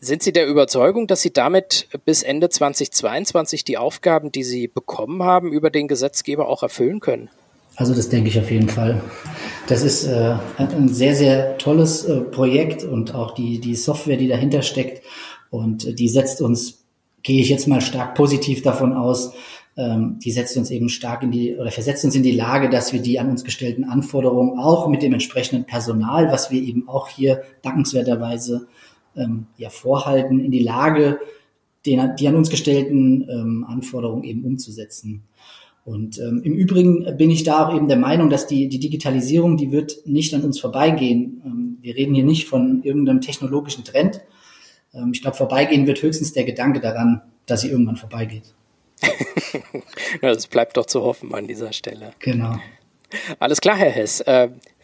sind 0.00 0.22
Sie 0.22 0.32
der 0.32 0.46
Überzeugung, 0.46 1.06
dass 1.06 1.20
Sie 1.20 1.32
damit 1.32 1.88
bis 2.04 2.22
Ende 2.22 2.48
2022 2.48 3.64
die 3.64 3.78
Aufgaben, 3.78 4.32
die 4.32 4.42
Sie 4.42 4.66
bekommen 4.66 5.22
haben, 5.22 5.52
über 5.52 5.70
den 5.70 5.88
Gesetzgeber 5.88 6.48
auch 6.48 6.62
erfüllen 6.62 7.00
können? 7.00 7.28
Also 7.76 7.94
das 7.94 8.08
denke 8.08 8.28
ich 8.28 8.38
auf 8.38 8.50
jeden 8.50 8.68
Fall. 8.68 9.02
Das 9.66 9.82
ist 9.82 10.04
äh, 10.04 10.36
ein 10.58 10.88
sehr, 10.88 11.14
sehr 11.14 11.58
tolles 11.58 12.04
äh, 12.04 12.20
Projekt 12.20 12.84
und 12.84 13.14
auch 13.14 13.32
die, 13.32 13.58
die 13.58 13.74
Software, 13.74 14.16
die 14.16 14.28
dahinter 14.28 14.62
steckt. 14.62 15.02
Und 15.50 15.86
äh, 15.86 15.94
die 15.94 16.08
setzt 16.08 16.42
uns, 16.42 16.84
gehe 17.22 17.40
ich 17.40 17.48
jetzt 17.48 17.68
mal 17.68 17.80
stark 17.80 18.14
positiv 18.14 18.62
davon 18.62 18.92
aus, 18.92 19.32
ähm, 19.76 20.18
die 20.22 20.32
setzt 20.32 20.56
uns 20.56 20.70
eben 20.70 20.88
stark 20.88 21.22
in 21.22 21.30
die 21.30 21.56
oder 21.56 21.70
versetzt 21.70 22.04
uns 22.04 22.14
in 22.14 22.22
die 22.22 22.32
Lage, 22.32 22.68
dass 22.68 22.92
wir 22.92 23.00
die 23.00 23.18
an 23.18 23.30
uns 23.30 23.44
gestellten 23.44 23.84
Anforderungen 23.84 24.58
auch 24.58 24.88
mit 24.88 25.02
dem 25.02 25.12
entsprechenden 25.12 25.64
Personal, 25.64 26.30
was 26.32 26.50
wir 26.50 26.60
eben 26.60 26.88
auch 26.88 27.08
hier 27.08 27.42
dankenswerterweise 27.62 28.66
ähm, 29.16 29.46
ja, 29.56 29.70
vorhalten, 29.70 30.40
in 30.40 30.50
die 30.50 30.62
Lage, 30.62 31.20
den, 31.86 32.16
die 32.16 32.28
an 32.28 32.36
uns 32.36 32.50
gestellten 32.50 33.26
ähm, 33.30 33.64
Anforderungen 33.68 34.24
eben 34.24 34.44
umzusetzen. 34.44 35.24
Und 35.84 36.18
ähm, 36.18 36.42
im 36.44 36.54
Übrigen 36.54 37.16
bin 37.16 37.30
ich 37.30 37.42
da 37.42 37.66
auch 37.66 37.74
eben 37.74 37.88
der 37.88 37.96
Meinung, 37.96 38.28
dass 38.28 38.46
die, 38.46 38.68
die 38.68 38.78
Digitalisierung, 38.78 39.56
die 39.56 39.72
wird 39.72 40.06
nicht 40.06 40.34
an 40.34 40.42
uns 40.42 40.60
vorbeigehen. 40.60 41.42
Ähm, 41.44 41.78
wir 41.80 41.96
reden 41.96 42.14
hier 42.14 42.24
nicht 42.24 42.46
von 42.46 42.82
irgendeinem 42.82 43.20
technologischen 43.20 43.84
Trend. 43.84 44.20
Ähm, 44.92 45.12
ich 45.14 45.22
glaube, 45.22 45.36
vorbeigehen 45.36 45.86
wird 45.86 46.02
höchstens 46.02 46.32
der 46.32 46.44
Gedanke 46.44 46.80
daran, 46.80 47.22
dass 47.46 47.62
sie 47.62 47.70
irgendwann 47.70 47.96
vorbeigeht. 47.96 48.54
das 50.20 50.46
bleibt 50.46 50.76
doch 50.76 50.86
zu 50.86 51.02
hoffen 51.02 51.34
an 51.34 51.46
dieser 51.46 51.72
Stelle. 51.72 52.12
Genau. 52.18 52.56
Alles 53.38 53.60
klar, 53.60 53.76
Herr 53.76 53.90
Hess. 53.90 54.22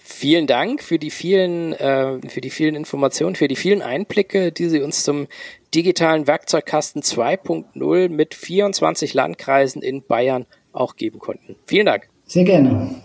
Vielen 0.08 0.46
Dank 0.46 0.84
für 0.84 1.00
die 1.00 1.10
vielen, 1.10 1.72
äh, 1.72 2.20
für 2.28 2.40
die 2.40 2.50
vielen 2.50 2.76
Informationen, 2.76 3.34
für 3.34 3.48
die 3.48 3.56
vielen 3.56 3.82
Einblicke, 3.82 4.52
die 4.52 4.68
Sie 4.68 4.80
uns 4.80 5.02
zum 5.02 5.26
digitalen 5.74 6.28
Werkzeugkasten 6.28 7.02
2.0 7.02 8.08
mit 8.08 8.34
24 8.34 9.14
Landkreisen 9.14 9.82
in 9.82 10.06
Bayern 10.06 10.46
auch 10.72 10.94
geben 10.94 11.18
konnten. 11.18 11.56
Vielen 11.66 11.86
Dank. 11.86 12.08
Sehr 12.24 12.44
gerne. 12.44 13.02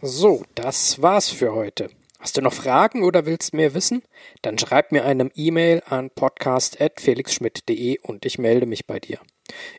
So, 0.00 0.44
das 0.54 1.02
war's 1.02 1.28
für 1.28 1.54
heute. 1.54 1.90
Hast 2.18 2.38
du 2.38 2.40
noch 2.40 2.54
Fragen 2.54 3.04
oder 3.04 3.26
willst 3.26 3.52
mehr 3.52 3.74
wissen? 3.74 4.02
Dann 4.40 4.58
schreib 4.58 4.92
mir 4.92 5.04
eine 5.04 5.30
E-Mail 5.34 5.82
an 5.84 6.08
podcast.felixschmidt.de 6.08 7.98
und 7.98 8.24
ich 8.24 8.38
melde 8.38 8.64
mich 8.64 8.86
bei 8.86 8.98
dir. 8.98 9.18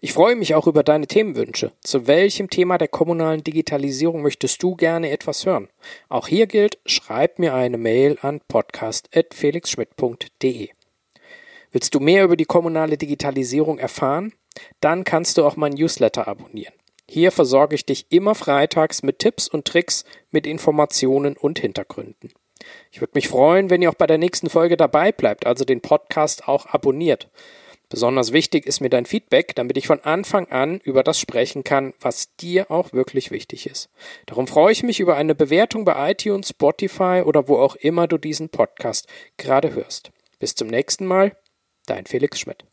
Ich 0.02 0.14
freue 0.14 0.36
mich 0.36 0.56
auch 0.56 0.68
über 0.68 0.84
deine 0.84 1.08
Themenwünsche. 1.08 1.72
Zu 1.82 2.08
welchem 2.08 2.50
Thema 2.50 2.78
der 2.78 2.88
kommunalen 2.88 3.44
Digitalisierung 3.44 4.22
möchtest 4.22 4.64
du 4.64 4.76
gerne 4.76 5.12
etwas 5.12 5.46
hören? 5.46 5.68
Auch 6.10 6.28
hier 6.28 6.48
gilt, 6.48 6.80
schreib 6.86 7.40
mir 7.40 7.54
eine 7.54 7.78
Mail 7.78 8.18
an 8.22 8.42
podcast.felixschmidt.de. 8.48 10.70
Willst 11.72 11.96
du 11.96 12.00
mehr 12.00 12.26
über 12.26 12.36
die 12.36 12.46
kommunale 12.46 12.98
Digitalisierung 12.98 13.80
erfahren? 13.80 14.34
Dann 14.82 15.04
kannst 15.04 15.38
du 15.38 15.46
auch 15.46 15.56
mein 15.56 15.74
Newsletter 15.74 16.28
abonnieren. 16.28 16.74
Hier 17.10 17.32
versorge 17.32 17.76
ich 17.76 17.86
dich 17.86 18.08
immer 18.10 18.36
freitags 18.36 19.04
mit 19.04 19.20
Tipps 19.20 19.48
und 19.48 19.66
Tricks, 19.66 20.04
mit 20.32 20.48
Informationen 20.48 21.38
und 21.38 21.60
Hintergründen. 21.60 22.32
Ich 22.92 23.02
würde 23.02 23.12
mich 23.16 23.28
freuen, 23.28 23.70
wenn 23.70 23.82
ihr 23.82 23.90
auch 23.90 23.96
bei 23.96 24.08
der 24.08 24.18
nächsten 24.18 24.50
Folge 24.50 24.78
dabei 24.78 25.12
bleibt, 25.12 25.46
also 25.46 25.66
den 25.66 25.82
Podcast 25.82 26.48
auch 26.48 26.68
abonniert. 26.68 27.30
Besonders 27.92 28.32
wichtig 28.32 28.66
ist 28.66 28.80
mir 28.80 28.90
dein 28.90 29.06
Feedback, 29.06 29.54
damit 29.54 29.78
ich 29.78 29.86
von 29.86 30.00
Anfang 30.00 30.50
an 30.50 30.80
über 30.80 31.04
das 31.04 31.20
sprechen 31.20 31.66
kann, 31.66 31.94
was 32.00 32.34
dir 32.38 32.72
auch 32.72 32.94
wirklich 32.94 33.32
wichtig 33.32 33.68
ist. 33.68 33.90
Darum 34.28 34.48
freue 34.48 34.72
ich 34.72 34.82
mich 34.82 35.02
über 35.02 35.18
eine 35.18 35.36
Bewertung 35.36 35.84
bei 35.84 36.12
iTunes, 36.12 36.48
Spotify 36.52 37.24
oder 37.26 37.50
wo 37.50 37.58
auch 37.58 37.76
immer 37.76 38.08
du 38.08 38.18
diesen 38.18 38.48
Podcast 38.48 39.10
gerade 39.36 39.74
hörst. 39.74 40.12
Bis 40.40 40.56
zum 40.56 40.70
nächsten 40.70 41.06
Mal, 41.06 41.36
dein 41.86 42.06
Felix 42.06 42.40
Schmidt. 42.40 42.64